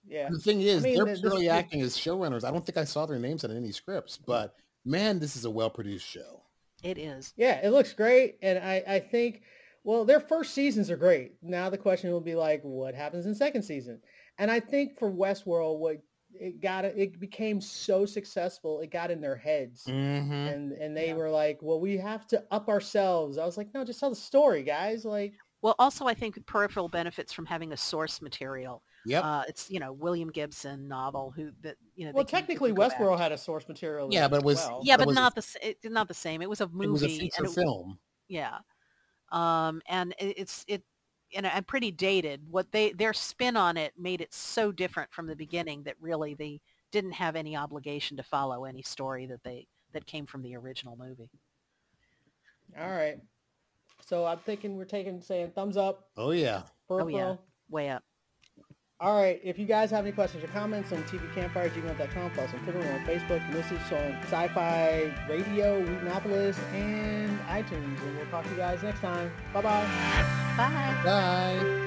[0.08, 0.28] yeah.
[0.30, 2.44] The thing is, mean, they're this- purely this- acting as showrunners.
[2.44, 4.54] I don't think I saw their names on any scripts, but
[4.84, 6.42] man, this is a well-produced show.
[6.82, 7.32] It is.
[7.36, 9.42] Yeah, it looks great, and I, I think,
[9.84, 11.32] well, their first seasons are great.
[11.42, 14.00] Now the question will be like, what happens in second season?
[14.38, 16.02] And I think for Westworld, what
[16.38, 20.32] it got, it became so successful, it got in their heads, Mm-hmm.
[20.32, 21.14] and and they Yeah.
[21.14, 23.38] were like, well, we have to up ourselves.
[23.38, 25.04] I was like, no, just tell the story, guys.
[25.06, 28.82] Like, Well, also I think Peripheral benefits from having a source material.
[29.06, 29.24] Yep.
[29.24, 32.12] Uh, it's you know William Gibson novel who that you know.
[32.12, 32.98] well, technically, can back.
[32.98, 34.08] Westworld had a source material.
[34.10, 34.80] Yeah, but it was- well.
[34.82, 36.42] Yeah, That but was not the it, not the same.
[36.42, 36.86] It was a movie.
[36.86, 37.98] it was a and feature it- film.
[38.28, 38.58] Yeah,
[39.30, 40.82] um, and it, it's it
[41.30, 42.42] you know and pretty dated.
[42.50, 46.34] What they their spin on it made it so different from the beginning that really
[46.34, 46.60] they
[46.90, 50.96] didn't have any obligation to follow any story that they that came from the original
[50.96, 51.30] movie.
[52.78, 53.18] All right.
[54.04, 56.08] So I'm thinking we're taking saying thumbs up.
[56.16, 56.62] Oh yeah.
[56.88, 57.36] Oh, yeah.
[57.68, 58.04] Way up.
[58.98, 59.38] All right.
[59.44, 63.04] If you guys have any questions or comments on tvcampfire.gmail.com, follow us on Twitter, on
[63.04, 68.00] Facebook, message on Sci-Fi Radio, Whedonopolis, and iTunes.
[68.00, 69.30] And we'll talk to you guys next time.
[69.52, 69.86] Bye-bye.
[70.56, 71.00] Bye.
[71.04, 71.85] Bye.